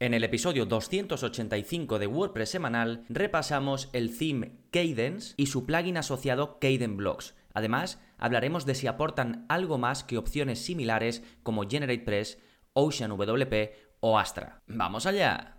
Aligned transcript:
En 0.00 0.14
el 0.14 0.22
episodio 0.22 0.64
285 0.64 1.98
de 1.98 2.06
WordPress 2.06 2.50
semanal 2.50 3.04
repasamos 3.08 3.88
el 3.92 4.16
theme 4.16 4.60
Cadence 4.70 5.34
y 5.36 5.46
su 5.46 5.66
plugin 5.66 5.96
asociado 5.96 6.60
Cadence 6.60 6.94
Blocks. 6.94 7.34
Además, 7.52 8.00
hablaremos 8.16 8.64
de 8.64 8.76
si 8.76 8.86
aportan 8.86 9.44
algo 9.48 9.76
más 9.76 10.04
que 10.04 10.16
opciones 10.16 10.60
similares 10.64 11.24
como 11.42 11.68
GeneratePress, 11.68 12.38
OceanWP 12.74 13.72
o 13.98 14.20
Astra. 14.20 14.62
¡Vamos 14.68 15.04
allá! 15.04 15.56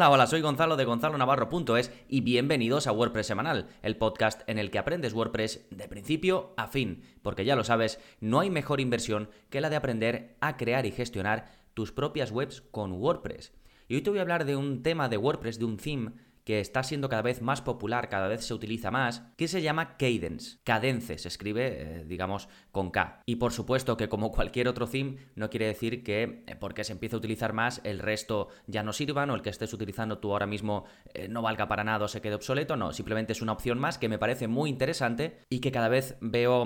Hola, 0.00 0.08
hola, 0.08 0.26
soy 0.26 0.40
Gonzalo 0.40 0.78
de 0.78 0.86
gonzalonavarro.es 0.86 1.92
y 2.08 2.22
bienvenidos 2.22 2.86
a 2.86 2.92
WordPress 2.92 3.26
Semanal, 3.26 3.68
el 3.82 3.98
podcast 3.98 4.40
en 4.46 4.58
el 4.58 4.70
que 4.70 4.78
aprendes 4.78 5.12
WordPress 5.12 5.66
de 5.70 5.88
principio 5.88 6.54
a 6.56 6.68
fin, 6.68 7.02
porque 7.20 7.44
ya 7.44 7.54
lo 7.54 7.64
sabes, 7.64 8.00
no 8.18 8.40
hay 8.40 8.48
mejor 8.48 8.80
inversión 8.80 9.28
que 9.50 9.60
la 9.60 9.68
de 9.68 9.76
aprender 9.76 10.38
a 10.40 10.56
crear 10.56 10.86
y 10.86 10.90
gestionar 10.90 11.50
tus 11.74 11.92
propias 11.92 12.30
webs 12.30 12.62
con 12.62 12.92
WordPress. 12.92 13.52
Y 13.88 13.96
hoy 13.96 14.00
te 14.00 14.08
voy 14.08 14.20
a 14.20 14.22
hablar 14.22 14.46
de 14.46 14.56
un 14.56 14.82
tema 14.82 15.10
de 15.10 15.18
WordPress, 15.18 15.58
de 15.58 15.66
un 15.66 15.76
theme 15.76 16.12
que 16.50 16.58
está 16.58 16.82
siendo 16.82 17.08
cada 17.08 17.22
vez 17.22 17.42
más 17.42 17.62
popular, 17.62 18.08
cada 18.08 18.26
vez 18.26 18.44
se 18.44 18.52
utiliza 18.52 18.90
más, 18.90 19.22
que 19.36 19.46
se 19.46 19.62
llama 19.62 19.96
Cadence. 19.96 20.58
Cadence 20.64 21.16
se 21.16 21.28
escribe, 21.28 22.00
eh, 22.00 22.04
digamos, 22.04 22.48
con 22.72 22.90
K. 22.90 23.22
Y 23.24 23.36
por 23.36 23.52
supuesto 23.52 23.96
que 23.96 24.08
como 24.08 24.32
cualquier 24.32 24.66
otro 24.66 24.88
theme, 24.88 25.18
no 25.36 25.48
quiere 25.48 25.66
decir 25.66 26.02
que 26.02 26.42
eh, 26.48 26.56
porque 26.58 26.82
se 26.82 26.92
empiece 26.92 27.14
a 27.14 27.18
utilizar 27.18 27.52
más, 27.52 27.80
el 27.84 28.00
resto 28.00 28.48
ya 28.66 28.82
no 28.82 28.92
sirvan 28.92 29.30
o 29.30 29.36
el 29.36 29.42
que 29.42 29.50
estés 29.50 29.72
utilizando 29.72 30.18
tú 30.18 30.32
ahora 30.32 30.46
mismo 30.46 30.86
eh, 31.14 31.28
no 31.28 31.40
valga 31.40 31.68
para 31.68 31.84
nada 31.84 32.06
o 32.06 32.08
se 32.08 32.20
quede 32.20 32.34
obsoleto. 32.34 32.74
No, 32.74 32.92
simplemente 32.92 33.32
es 33.32 33.42
una 33.42 33.52
opción 33.52 33.78
más 33.78 33.96
que 33.96 34.08
me 34.08 34.18
parece 34.18 34.48
muy 34.48 34.70
interesante 34.70 35.38
y 35.50 35.60
que 35.60 35.70
cada 35.70 35.88
vez 35.88 36.16
veo 36.20 36.64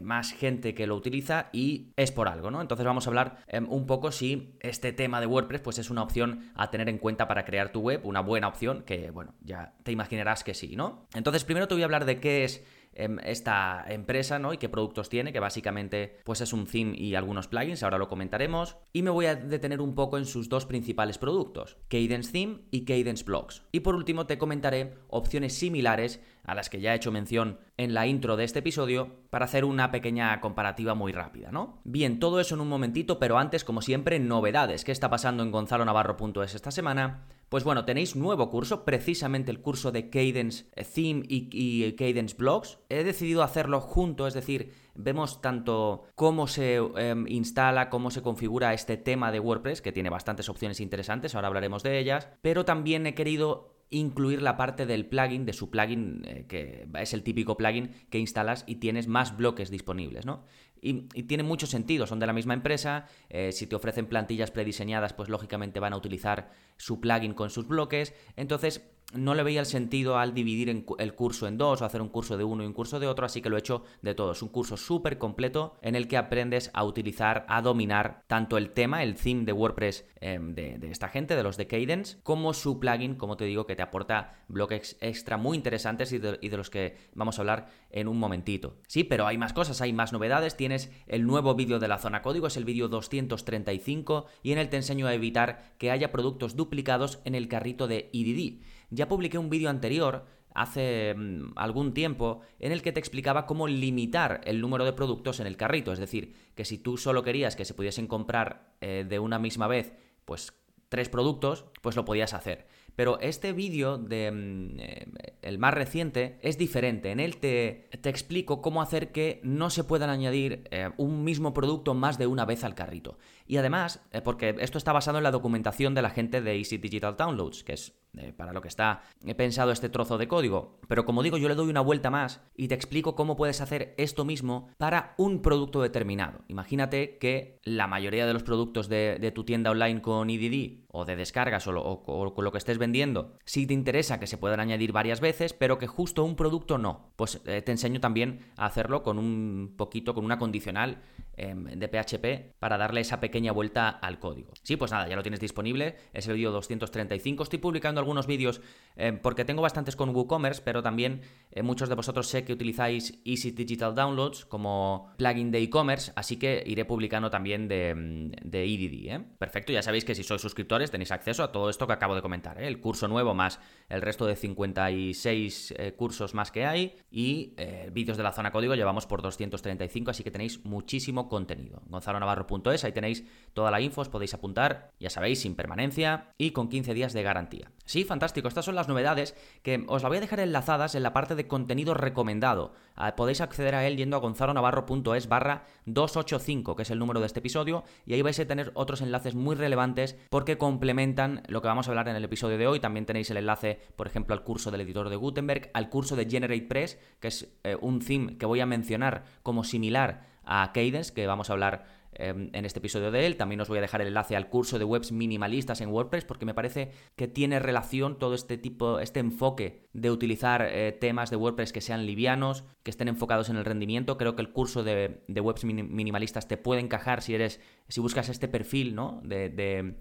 más 0.00 0.30
gente 0.32 0.74
que 0.74 0.86
lo 0.86 0.94
utiliza 0.94 1.48
y 1.52 1.92
es 1.96 2.12
por 2.12 2.28
algo, 2.28 2.52
¿no? 2.52 2.60
Entonces 2.60 2.86
vamos 2.86 3.08
a 3.08 3.10
hablar 3.10 3.38
un 3.68 3.86
poco 3.86 4.12
si 4.12 4.56
este 4.60 4.92
tema 4.92 5.20
de 5.20 5.26
WordPress 5.26 5.60
pues 5.60 5.78
es 5.78 5.90
una 5.90 6.04
opción 6.04 6.52
a 6.54 6.70
tener 6.70 6.88
en 6.88 6.98
cuenta 6.98 7.26
para 7.26 7.44
crear 7.44 7.72
tu 7.72 7.80
web, 7.80 8.00
una 8.04 8.20
buena 8.20 8.46
opción 8.46 8.84
que, 8.84 9.10
bueno, 9.10 9.23
ya 9.40 9.74
te 9.82 9.92
imaginarás 9.92 10.44
que 10.44 10.54
sí, 10.54 10.76
¿no? 10.76 11.06
Entonces, 11.14 11.44
primero 11.44 11.68
te 11.68 11.74
voy 11.74 11.82
a 11.82 11.86
hablar 11.86 12.04
de 12.04 12.20
qué 12.20 12.44
es 12.44 12.64
em, 12.94 13.18
esta 13.24 13.84
empresa, 13.88 14.38
¿no? 14.38 14.52
Y 14.52 14.58
qué 14.58 14.68
productos 14.68 15.08
tiene, 15.08 15.32
que 15.32 15.40
básicamente 15.40 16.20
pues 16.24 16.40
es 16.40 16.52
un 16.52 16.66
theme 16.66 16.96
y 16.96 17.14
algunos 17.14 17.48
plugins, 17.48 17.82
ahora 17.82 17.98
lo 17.98 18.08
comentaremos. 18.08 18.76
Y 18.92 19.02
me 19.02 19.10
voy 19.10 19.26
a 19.26 19.34
detener 19.34 19.80
un 19.80 19.94
poco 19.94 20.18
en 20.18 20.26
sus 20.26 20.48
dos 20.48 20.66
principales 20.66 21.18
productos, 21.18 21.76
Cadence 21.88 22.32
Theme 22.32 22.60
y 22.70 22.84
Cadence 22.84 23.24
Blocks. 23.24 23.62
Y 23.72 23.80
por 23.80 23.94
último 23.94 24.26
te 24.26 24.38
comentaré 24.38 24.94
opciones 25.08 25.54
similares 25.54 26.20
a 26.44 26.54
las 26.54 26.70
que 26.70 26.80
ya 26.80 26.92
he 26.92 26.96
hecho 26.96 27.10
mención 27.10 27.58
en 27.76 27.94
la 27.94 28.06
intro 28.06 28.36
de 28.36 28.44
este 28.44 28.60
episodio 28.60 29.24
para 29.30 29.46
hacer 29.46 29.64
una 29.64 29.90
pequeña 29.90 30.40
comparativa 30.40 30.94
muy 30.94 31.12
rápida, 31.12 31.50
¿no? 31.50 31.80
Bien, 31.84 32.18
todo 32.18 32.40
eso 32.40 32.54
en 32.54 32.60
un 32.60 32.68
momentito, 32.68 33.18
pero 33.18 33.38
antes, 33.38 33.64
como 33.64 33.82
siempre, 33.82 34.18
novedades. 34.18 34.84
¿Qué 34.84 34.92
está 34.92 35.10
pasando 35.10 35.42
en 35.42 35.50
gonzalonavarro.es 35.50 36.54
esta 36.54 36.70
semana? 36.70 37.26
Pues 37.48 37.62
bueno, 37.62 37.84
tenéis 37.84 38.16
nuevo 38.16 38.50
curso, 38.50 38.84
precisamente 38.84 39.50
el 39.50 39.60
curso 39.60 39.92
de 39.92 40.10
Cadence 40.10 40.64
Theme 40.94 41.22
y, 41.28 41.92
Cadence 41.92 42.36
Blocks. 42.36 42.78
He 42.88 43.04
decidido 43.04 43.42
hacerlo 43.42 43.80
junto, 43.80 44.26
es 44.26 44.34
decir, 44.34 44.72
vemos 44.94 45.40
tanto 45.40 46.04
cómo 46.14 46.46
se 46.46 46.76
em, 46.76 47.26
instala, 47.28 47.90
cómo 47.90 48.10
se 48.10 48.22
configura 48.22 48.74
este 48.74 48.96
tema 48.96 49.30
de 49.30 49.40
WordPress, 49.40 49.82
que 49.82 49.92
tiene 49.92 50.10
bastantes 50.10 50.48
opciones 50.48 50.80
interesantes, 50.80 51.34
ahora 51.34 51.48
hablaremos 51.48 51.82
de 51.82 51.98
ellas, 51.98 52.28
pero 52.42 52.64
también 52.64 53.06
he 53.06 53.14
querido 53.14 53.73
incluir 53.98 54.42
la 54.42 54.56
parte 54.56 54.86
del 54.86 55.06
plugin, 55.06 55.46
de 55.46 55.52
su 55.52 55.70
plugin, 55.70 56.22
eh, 56.26 56.46
que 56.48 56.86
es 56.98 57.14
el 57.14 57.22
típico 57.22 57.56
plugin 57.56 57.90
que 58.10 58.18
instalas 58.18 58.64
y 58.66 58.76
tienes 58.76 59.06
más 59.08 59.36
bloques 59.36 59.70
disponibles, 59.70 60.26
¿no? 60.26 60.44
Y, 60.80 61.04
tiene 61.22 61.42
mucho 61.42 61.66
sentido, 61.66 62.06
son 62.06 62.18
de 62.18 62.26
la 62.26 62.34
misma 62.34 62.52
empresa, 62.52 63.06
eh, 63.30 63.52
si 63.52 63.66
te 63.66 63.74
ofrecen 63.74 64.06
plantillas 64.06 64.50
prediseñadas, 64.50 65.14
pues 65.14 65.30
lógicamente 65.30 65.80
van 65.80 65.94
a 65.94 65.96
utilizar 65.96 66.50
su 66.76 67.00
plugin 67.00 67.32
con 67.32 67.48
sus 67.48 67.66
bloques, 67.66 68.12
entonces 68.36 68.84
no 69.14 69.34
le 69.34 69.42
veía 69.42 69.60
el 69.60 69.66
sentido 69.66 70.18
al 70.18 70.34
dividir 70.34 70.84
el 70.98 71.14
curso 71.14 71.46
en 71.46 71.58
dos 71.58 71.82
o 71.82 71.84
hacer 71.84 72.02
un 72.02 72.08
curso 72.08 72.36
de 72.36 72.44
uno 72.44 72.62
y 72.62 72.66
un 72.66 72.72
curso 72.72 73.00
de 73.00 73.06
otro, 73.06 73.26
así 73.26 73.40
que 73.40 73.48
lo 73.48 73.56
he 73.56 73.60
hecho 73.60 73.84
de 74.02 74.14
todo. 74.14 74.32
Es 74.32 74.42
un 74.42 74.48
curso 74.48 74.76
súper 74.76 75.18
completo 75.18 75.76
en 75.82 75.94
el 75.94 76.08
que 76.08 76.16
aprendes 76.16 76.70
a 76.74 76.84
utilizar, 76.84 77.44
a 77.48 77.62
dominar 77.62 78.22
tanto 78.26 78.58
el 78.58 78.70
tema, 78.70 79.02
el 79.02 79.14
theme 79.14 79.44
de 79.44 79.52
WordPress 79.52 80.04
em, 80.20 80.54
de, 80.54 80.78
esta 80.90 81.08
gente, 81.08 81.36
de 81.36 81.42
los 81.42 81.56
de 81.56 81.66
Cadence, 81.66 82.18
como 82.22 82.52
su 82.54 82.78
plugin, 82.78 83.14
como 83.14 83.36
te 83.36 83.44
digo, 83.44 83.66
que 83.66 83.76
te 83.76 83.82
aporta 83.82 84.44
bloques 84.48 84.96
extra 85.00 85.36
muy 85.36 85.56
interesantes 85.56 86.12
y 86.12 86.18
de, 86.18 86.38
y 86.40 86.48
de 86.48 86.56
los 86.56 86.70
que 86.70 86.96
vamos 87.14 87.38
a 87.38 87.42
hablar 87.42 87.68
en 87.90 88.08
un 88.08 88.18
momentito. 88.18 88.76
Sí, 88.88 89.04
pero 89.04 89.26
hay 89.26 89.38
más 89.38 89.52
cosas, 89.52 89.80
hay 89.80 89.92
más 89.92 90.12
novedades. 90.12 90.56
Tienes 90.56 90.90
el 91.06 91.26
nuevo 91.26 91.54
vídeo 91.54 91.78
de 91.78 91.88
la 91.88 91.98
zona 91.98 92.22
código, 92.22 92.46
es 92.46 92.56
el 92.56 92.64
vídeo 92.64 92.88
235, 92.88 94.26
y 94.42 94.52
en 94.52 94.58
él 94.58 94.68
te 94.68 94.76
enseño 94.76 95.06
a 95.06 95.14
evitar 95.14 95.74
que 95.78 95.90
haya 95.90 96.12
productos 96.12 96.56
duplicados 96.56 97.20
en 97.24 97.34
el 97.34 97.48
carrito 97.48 97.86
de 97.86 98.10
EDD. 98.12 98.62
Ya 98.90 99.08
publiqué 99.08 99.38
un 99.38 99.50
vídeo 99.50 99.70
anterior 99.70 100.24
hace 100.54 101.14
mm, 101.14 101.52
algún 101.56 101.92
tiempo 101.92 102.40
en 102.58 102.72
el 102.72 102.80
que 102.80 102.92
te 102.92 103.00
explicaba 103.00 103.46
cómo 103.46 103.68
limitar 103.68 104.40
el 104.44 104.60
número 104.60 104.84
de 104.84 104.92
productos 104.92 105.40
en 105.40 105.46
el 105.46 105.56
carrito. 105.56 105.92
Es 105.92 105.98
decir, 105.98 106.34
que 106.54 106.64
si 106.64 106.78
tú 106.78 106.96
solo 106.96 107.22
querías 107.22 107.56
que 107.56 107.64
se 107.64 107.74
pudiesen 107.74 108.06
comprar 108.06 108.74
eh, 108.80 109.04
de 109.06 109.18
una 109.18 109.38
misma 109.38 109.66
vez, 109.66 109.92
pues 110.24 110.54
tres 110.88 111.08
productos, 111.08 111.66
pues 111.82 111.96
lo 111.96 112.04
podías 112.04 112.34
hacer. 112.34 112.66
Pero 112.94 113.18
este 113.18 113.52
vídeo 113.52 113.98
de 113.98 114.30
mm, 114.30 114.78
eh, 114.78 115.06
el 115.42 115.58
más 115.58 115.74
reciente 115.74 116.38
es 116.40 116.56
diferente. 116.56 117.10
En 117.10 117.18
él 117.18 117.38
te, 117.38 117.88
te, 118.00 118.08
explico 118.08 118.62
cómo 118.62 118.80
hacer 118.80 119.10
que 119.10 119.40
no 119.42 119.70
se 119.70 119.82
puedan 119.82 120.08
añadir 120.08 120.68
eh, 120.70 120.90
un 120.96 121.24
mismo 121.24 121.52
producto 121.52 121.94
más 121.94 122.16
de 122.16 122.28
una 122.28 122.44
vez 122.44 122.62
al 122.62 122.76
carrito. 122.76 123.18
Y 123.48 123.56
además, 123.56 124.00
porque 124.22 124.54
esto 124.60 124.78
está 124.78 124.92
basado 124.92 125.18
en 125.18 125.24
la 125.24 125.32
documentación 125.32 125.94
de 125.94 126.02
la 126.02 126.10
gente 126.10 126.40
de 126.40 126.56
Easy 126.56 126.78
Digital 126.78 127.16
Downloads, 127.16 127.64
que 127.64 127.72
es 127.72 128.03
eh, 128.18 128.32
para 128.32 128.52
lo 128.52 128.62
que 128.62 128.68
está 128.68 129.02
pensado 129.36 129.72
este 129.72 129.88
trozo 129.88 130.18
de 130.18 130.28
código. 130.28 130.78
Pero 130.88 131.04
como 131.04 131.22
digo, 131.22 131.38
yo 131.38 131.48
le 131.48 131.54
doy 131.54 131.68
una 131.68 131.80
vuelta 131.80 132.10
más 132.10 132.40
y 132.56 132.68
te 132.68 132.74
explico 132.74 133.14
cómo 133.14 133.36
puedes 133.36 133.60
hacer 133.60 133.94
esto 133.98 134.24
mismo 134.24 134.68
para 134.78 135.14
un 135.18 135.42
producto 135.42 135.82
determinado. 135.82 136.40
Imagínate 136.48 137.18
que 137.18 137.58
la 137.64 137.86
mayoría 137.86 138.26
de 138.26 138.32
los 138.32 138.42
productos 138.42 138.88
de, 138.88 139.32
tu 139.34 139.44
tienda 139.44 139.70
online 139.70 140.02
con 140.02 140.30
EDD 140.30 140.84
o 140.88 141.04
de 141.04 141.16
descargas 141.16 141.66
o, 141.66 142.32
con 142.34 142.44
lo 142.44 142.52
que 142.52 142.58
estés 142.58 142.78
vendiendo, 142.78 143.36
si 143.44 143.66
te 143.66 143.74
interesa 143.74 144.20
que 144.20 144.26
se 144.26 144.38
puedan 144.38 144.60
añadir 144.60 144.92
varias 144.92 145.20
veces, 145.20 145.52
pero 145.52 145.78
que 145.78 145.86
justo 145.86 146.24
un 146.24 146.36
producto 146.36 146.78
no, 146.78 147.12
pues 147.16 147.40
eh, 147.46 147.62
te 147.62 147.72
enseño 147.72 148.00
también 148.00 148.52
a 148.56 148.66
hacerlo 148.66 149.02
con 149.02 149.18
un 149.18 149.74
poquito, 149.76 150.14
con 150.14 150.24
una 150.24 150.38
condicional 150.38 151.02
de 151.36 151.88
PHP 151.88 152.54
para 152.58 152.78
darle 152.78 153.00
esa 153.00 153.20
pequeña 153.20 153.52
vuelta 153.52 153.88
al 153.88 154.18
código. 154.18 154.52
Sí, 154.62 154.76
pues 154.76 154.92
nada, 154.92 155.08
ya 155.08 155.16
lo 155.16 155.22
tienes 155.22 155.40
disponible, 155.40 155.96
es 156.12 156.26
el 156.28 156.34
vídeo 156.34 156.52
235, 156.52 157.42
estoy 157.42 157.58
publicando 157.58 158.00
algunos 158.00 158.26
vídeos 158.26 158.60
eh, 158.96 159.12
porque 159.20 159.44
tengo 159.44 159.62
bastantes 159.62 159.96
con 159.96 160.14
WooCommerce, 160.14 160.62
pero 160.64 160.82
también 160.82 161.22
eh, 161.50 161.62
muchos 161.62 161.88
de 161.88 161.94
vosotros 161.94 162.28
sé 162.28 162.44
que 162.44 162.52
utilizáis 162.52 163.20
Easy 163.24 163.50
Digital 163.50 163.94
Downloads 163.94 164.44
como 164.46 165.12
plugin 165.16 165.50
de 165.50 165.58
e-commerce, 165.58 166.12
así 166.16 166.36
que 166.36 166.62
iré 166.66 166.84
publicando 166.84 167.30
también 167.30 167.68
de, 167.68 167.94
mm, 167.94 168.48
de 168.48 168.64
EDD. 168.64 169.14
¿eh? 169.14 169.24
Perfecto, 169.38 169.72
ya 169.72 169.82
sabéis 169.82 170.04
que 170.04 170.14
si 170.14 170.22
sois 170.22 170.40
suscriptores 170.40 170.90
tenéis 170.90 171.12
acceso 171.12 171.42
a 171.42 171.52
todo 171.52 171.70
esto 171.70 171.86
que 171.86 171.92
acabo 171.92 172.14
de 172.14 172.22
comentar, 172.22 172.62
el 172.62 172.80
curso 172.80 173.08
nuevo 173.08 173.34
más 173.34 173.60
el 173.88 174.02
resto 174.02 174.26
de 174.26 174.36
56 174.36 175.74
cursos 175.96 176.34
más 176.34 176.50
que 176.50 176.64
hay 176.64 176.96
y 177.10 177.54
vídeos 177.92 178.16
de 178.16 178.22
la 178.22 178.32
zona 178.32 178.50
código 178.50 178.74
llevamos 178.74 179.06
por 179.06 179.20
235, 179.22 180.10
así 180.10 180.24
que 180.24 180.30
tenéis 180.30 180.64
muchísimo 180.64 181.23
contenido. 181.28 181.82
gonzalonavarro.es, 181.86 182.84
ahí 182.84 182.92
tenéis 182.92 183.24
toda 183.52 183.70
la 183.70 183.80
info, 183.80 184.00
os 184.00 184.08
podéis 184.08 184.34
apuntar, 184.34 184.92
ya 184.98 185.10
sabéis, 185.10 185.40
sin 185.40 185.54
permanencia 185.54 186.32
y 186.38 186.50
con 186.50 186.68
15 186.68 186.94
días 186.94 187.12
de 187.12 187.22
garantía. 187.22 187.70
Sí, 187.84 188.04
fantástico. 188.04 188.48
Estas 188.48 188.64
son 188.64 188.74
las 188.74 188.88
novedades 188.88 189.36
que 189.62 189.84
os 189.88 190.02
la 190.02 190.08
voy 190.08 190.18
a 190.18 190.20
dejar 190.22 190.40
enlazadas 190.40 190.94
en 190.94 191.02
la 191.02 191.12
parte 191.12 191.34
de 191.34 191.46
contenido 191.46 191.92
recomendado. 191.92 192.72
Ah, 192.96 193.14
podéis 193.14 193.40
acceder 193.40 193.74
a 193.74 193.86
él 193.86 193.96
yendo 193.96 194.16
a 194.16 194.20
gonzalonavarro.es 194.20 195.28
barra 195.28 195.64
285, 195.86 196.76
que 196.76 196.82
es 196.82 196.90
el 196.90 196.98
número 196.98 197.20
de 197.20 197.26
este 197.26 197.40
episodio, 197.40 197.84
y 198.06 198.14
ahí 198.14 198.22
vais 198.22 198.40
a 198.40 198.46
tener 198.46 198.72
otros 198.74 199.02
enlaces 199.02 199.34
muy 199.34 199.54
relevantes 199.54 200.16
porque 200.30 200.56
complementan 200.56 201.42
lo 201.48 201.60
que 201.60 201.68
vamos 201.68 201.86
a 201.86 201.90
hablar 201.90 202.08
en 202.08 202.16
el 202.16 202.24
episodio 202.24 202.56
de 202.56 202.66
hoy. 202.66 202.80
También 202.80 203.06
tenéis 203.06 203.30
el 203.30 203.36
enlace, 203.36 203.80
por 203.96 204.06
ejemplo, 204.06 204.34
al 204.34 204.44
curso 204.44 204.70
del 204.70 204.80
editor 204.80 205.10
de 205.10 205.16
Gutenberg, 205.16 205.70
al 205.74 205.90
curso 205.90 206.16
de 206.16 206.26
GeneratePress, 206.26 206.98
que 207.20 207.28
es 207.28 207.54
eh, 207.64 207.76
un 207.80 208.00
theme 208.00 208.38
que 208.38 208.46
voy 208.46 208.60
a 208.60 208.66
mencionar 208.66 209.24
como 209.42 209.62
similar 209.64 210.33
a 210.46 210.72
Cadence, 210.72 211.12
que 211.12 211.26
vamos 211.26 211.50
a 211.50 211.54
hablar 211.54 211.84
Em, 212.16 212.50
en 212.52 212.64
este 212.64 212.78
episodio 212.78 213.10
de 213.10 213.26
él. 213.26 213.36
También 213.36 213.60
os 213.60 213.68
voy 213.68 213.78
a 213.78 213.80
dejar 213.80 214.00
el 214.00 214.08
enlace 214.08 214.36
al 214.36 214.48
curso 214.48 214.78
de 214.78 214.84
webs 214.84 215.10
minimalistas 215.10 215.80
en 215.80 215.88
WordPress 215.88 216.24
porque 216.24 216.46
me 216.46 216.54
parece 216.54 216.92
que 217.16 217.26
tiene 217.26 217.58
relación 217.58 218.18
todo 218.18 218.34
este 218.34 218.56
tipo, 218.56 219.00
este 219.00 219.18
enfoque 219.20 219.88
de 219.92 220.10
utilizar 220.10 220.62
eh, 220.62 220.92
temas 220.92 221.30
de 221.30 221.36
WordPress 221.36 221.72
que 221.72 221.80
sean 221.80 222.06
livianos, 222.06 222.64
que 222.84 222.90
estén 222.90 223.08
enfocados 223.08 223.48
en 223.48 223.56
el 223.56 223.64
rendimiento. 223.64 224.16
Creo 224.16 224.36
que 224.36 224.42
el 224.42 224.52
curso 224.52 224.84
de, 224.84 225.22
webs 225.28 225.64
minimalistas 225.64 226.46
te 226.46 226.56
puede 226.56 226.80
encajar 226.80 227.20
si 227.20 227.34
eres, 227.34 227.60
si 227.88 228.00
buscas 228.00 228.28
este 228.28 228.46
perfil, 228.46 228.94
¿no? 228.94 229.20
de 229.24 229.96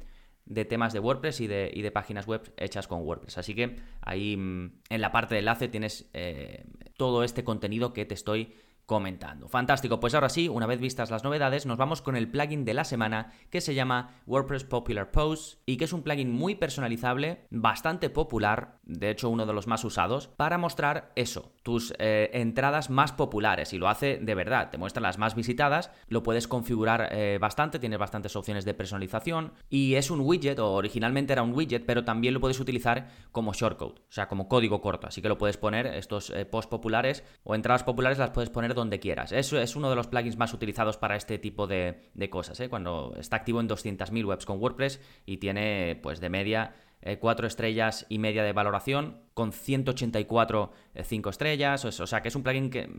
de 0.45 0.65
temas 0.65 0.93
de 0.93 0.99
WordPress 0.99 1.41
y 1.41 1.47
de, 1.47 1.71
y 1.73 1.81
de, 1.81 1.91
páginas 1.91 2.27
web 2.27 2.53
hechas 2.57 2.87
con 2.87 3.01
WordPress. 3.01 3.37
Así 3.37 3.55
que 3.55 3.77
ahí 4.01 4.35
mm, 4.35 4.81
en 4.89 5.01
la 5.01 5.11
parte 5.11 5.35
de 5.35 5.39
enlace 5.39 5.67
tienes 5.67 6.09
eh, 6.13 6.65
todo 6.97 7.23
este 7.23 7.43
contenido 7.43 7.93
que 7.93 8.05
te 8.05 8.13
estoy 8.13 8.53
comentando. 8.85 9.47
Fantástico, 9.47 9.99
pues 9.99 10.13
ahora 10.13 10.29
sí, 10.29 10.49
una 10.49 10.67
vez 10.67 10.79
vistas 10.79 11.09
las 11.09 11.23
novedades, 11.23 11.65
nos 11.65 11.77
vamos 11.77 12.01
con 12.01 12.15
el 12.15 12.29
plugin 12.29 12.65
de 12.65 12.73
la 12.73 12.83
semana 12.83 13.31
que 13.49 13.61
se 13.61 13.73
llama 13.73 14.21
WordPress 14.27 14.65
Popular 14.65 15.11
Posts 15.11 15.59
y 15.65 15.77
que 15.77 15.85
es 15.85 15.93
un 15.93 16.03
plugin 16.03 16.31
muy 16.31 16.55
personalizable, 16.55 17.47
bastante 17.49 18.09
popular, 18.09 18.79
de 18.83 19.09
hecho 19.09 19.29
uno 19.29 19.45
de 19.45 19.53
los 19.53 19.67
más 19.67 19.83
usados, 19.85 20.27
para 20.27 20.57
mostrar 20.57 21.11
eso, 21.15 21.52
tus 21.63 21.93
eh, 21.97 22.29
entradas 22.33 22.89
más 22.89 23.13
populares 23.13 23.73
y 23.73 23.77
lo 23.77 23.87
hace 23.87 24.17
de 24.21 24.35
verdad, 24.35 24.69
te 24.69 24.77
muestra 24.77 25.01
las 25.01 25.17
más 25.17 25.33
visitadas, 25.33 25.89
lo 26.09 26.21
puedes 26.21 26.47
configurar 26.47 27.09
eh, 27.11 27.37
bastante, 27.39 27.79
tienes 27.79 27.97
bastantes 27.97 28.35
opciones 28.35 28.65
de 28.65 28.73
personalización 28.73 29.53
y 29.69 29.95
es 29.95 30.11
un 30.11 30.19
widget, 30.19 30.59
o 30.59 30.73
originalmente 30.73 31.33
era 31.33 31.41
un 31.41 31.53
widget, 31.53 31.85
pero 31.85 32.03
también 32.03 32.33
lo 32.33 32.41
puedes 32.41 32.59
utilizar 32.59 33.07
como 33.31 33.53
shortcode, 33.53 34.01
o 34.01 34.11
sea, 34.11 34.27
como 34.27 34.49
código 34.49 34.81
corto, 34.81 35.07
así 35.07 35.21
que 35.21 35.29
lo 35.29 35.37
puedes 35.37 35.57
poner, 35.57 35.87
estos 35.87 36.29
eh, 36.29 36.45
posts 36.45 36.69
populares 36.69 37.23
o 37.43 37.55
entradas 37.55 37.83
populares 37.83 38.17
las 38.17 38.31
puedes 38.31 38.49
poner 38.49 38.73
donde 38.73 38.99
quieras. 38.99 39.31
Eso 39.31 39.57
es 39.57 39.75
uno 39.75 39.89
de 39.89 39.95
los 39.95 40.07
plugins 40.07 40.37
más 40.37 40.53
utilizados 40.53 40.97
para 40.97 41.15
este 41.15 41.39
tipo 41.39 41.65
de, 41.65 42.11
cosas, 42.29 42.59
¿eh? 42.59 42.69
cuando 42.69 43.13
está 43.17 43.37
activo 43.37 43.61
en 43.61 43.69
200.000 43.69 44.25
webs 44.25 44.45
con 44.45 44.59
WordPress 44.59 44.99
y 45.25 45.37
tiene 45.37 45.99
pues 46.01 46.19
de 46.19 46.29
media 46.29 46.73
4 47.19 47.45
eh, 47.45 47.47
estrellas 47.47 48.05
y 48.09 48.19
media 48.19 48.43
de 48.43 48.53
valoración 48.53 49.21
con 49.33 49.51
184 49.51 50.71
5 51.01 51.29
estrellas, 51.29 51.85
o 51.85 52.07
sea 52.07 52.21
que 52.21 52.27
es 52.27 52.35
un 52.35 52.43
plugin 52.43 52.69
que, 52.69 52.89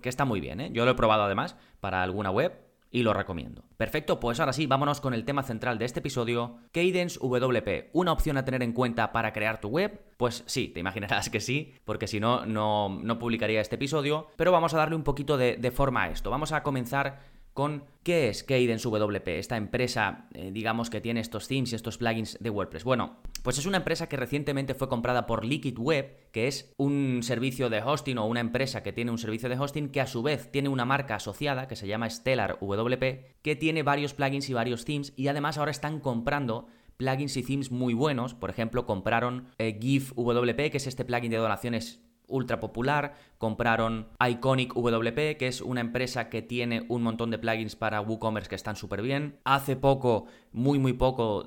que 0.00 0.08
está 0.08 0.24
muy 0.24 0.40
bien. 0.40 0.60
¿eh? 0.60 0.70
Yo 0.72 0.84
lo 0.84 0.92
he 0.92 0.94
probado 0.94 1.24
además 1.24 1.56
para 1.80 2.02
alguna 2.02 2.30
web 2.30 2.52
y 2.94 3.02
lo 3.02 3.12
recomiendo. 3.12 3.64
Perfecto, 3.76 4.20
pues 4.20 4.38
ahora 4.38 4.52
sí, 4.52 4.68
vámonos 4.68 5.00
con 5.00 5.14
el 5.14 5.24
tema 5.24 5.42
central 5.42 5.78
de 5.78 5.84
este 5.84 5.98
episodio, 5.98 6.58
Cadence 6.70 7.18
WP, 7.20 7.90
¿una 7.92 8.12
opción 8.12 8.36
a 8.36 8.44
tener 8.44 8.62
en 8.62 8.72
cuenta 8.72 9.10
para 9.10 9.32
crear 9.32 9.60
tu 9.60 9.66
web? 9.66 10.00
Pues 10.16 10.44
sí, 10.46 10.68
te 10.68 10.78
imaginarás 10.78 11.28
que 11.28 11.40
sí, 11.40 11.74
porque 11.84 12.06
si 12.06 12.20
no, 12.20 12.46
no, 12.46 13.18
publicaría 13.18 13.60
este 13.60 13.74
episodio, 13.74 14.28
pero 14.36 14.52
vamos 14.52 14.74
a 14.74 14.76
darle 14.76 14.94
un 14.94 15.02
poquito 15.02 15.36
de, 15.36 15.56
de 15.56 15.70
forma 15.72 16.04
a 16.04 16.10
esto. 16.10 16.30
Vamos 16.30 16.52
a 16.52 16.62
comenzar 16.62 17.18
con 17.52 17.84
qué 18.04 18.28
es 18.28 18.44
Cadence 18.44 18.88
WP, 18.88 19.26
esta 19.38 19.56
empresa, 19.56 20.28
eh, 20.34 20.50
digamos, 20.52 20.88
que 20.88 21.00
tiene 21.00 21.20
estos 21.20 21.48
themes 21.48 21.72
y 21.72 21.76
estos 21.76 21.98
plugins 21.98 22.36
de 22.40 22.50
WordPress. 22.50 22.84
Bueno, 22.84 23.16
pues 23.44 23.58
es 23.58 23.66
una 23.66 23.76
empresa 23.76 24.08
que 24.08 24.16
recientemente 24.16 24.74
fue 24.74 24.88
comprada 24.88 25.26
por 25.26 25.44
Liquid 25.44 25.78
Web, 25.78 26.30
que 26.32 26.48
es 26.48 26.72
un 26.78 27.20
servicio 27.22 27.68
de 27.68 27.82
hosting 27.82 28.16
o 28.16 28.24
una 28.24 28.40
empresa 28.40 28.82
que 28.82 28.94
tiene 28.94 29.10
un 29.10 29.18
servicio 29.18 29.50
de 29.50 29.58
hosting 29.58 29.90
que 29.90 30.00
a 30.00 30.06
su 30.06 30.22
vez 30.22 30.50
tiene 30.50 30.70
una 30.70 30.86
marca 30.86 31.16
asociada 31.16 31.68
que 31.68 31.76
se 31.76 31.86
llama 31.86 32.08
Stellar 32.08 32.56
WP, 32.62 33.42
que 33.42 33.54
tiene 33.54 33.82
varios 33.82 34.14
plugins 34.14 34.48
y 34.48 34.54
varios 34.54 34.86
themes 34.86 35.12
y 35.14 35.28
además 35.28 35.58
ahora 35.58 35.72
están 35.72 36.00
comprando 36.00 36.68
plugins 36.96 37.36
y 37.36 37.42
themes 37.42 37.70
muy 37.70 37.92
buenos. 37.92 38.32
Por 38.32 38.48
ejemplo, 38.48 38.86
compraron 38.86 39.48
eh, 39.58 39.78
GIF 39.78 40.14
WP, 40.16 40.70
que 40.70 40.78
es 40.78 40.86
este 40.86 41.04
plugin 41.04 41.30
de 41.30 41.36
donaciones 41.36 42.00
ultra 42.26 42.60
popular, 42.60 43.14
compraron 43.36 44.08
Iconic 44.26 44.74
WP, 44.74 45.36
que 45.36 45.48
es 45.48 45.60
una 45.60 45.82
empresa 45.82 46.30
que 46.30 46.40
tiene 46.40 46.86
un 46.88 47.02
montón 47.02 47.30
de 47.30 47.38
plugins 47.38 47.76
para 47.76 48.00
WooCommerce 48.00 48.48
que 48.48 48.54
están 48.54 48.76
súper 48.76 49.02
bien. 49.02 49.38
Hace 49.44 49.76
poco, 49.76 50.24
muy 50.50 50.78
muy 50.78 50.94
poco, 50.94 51.44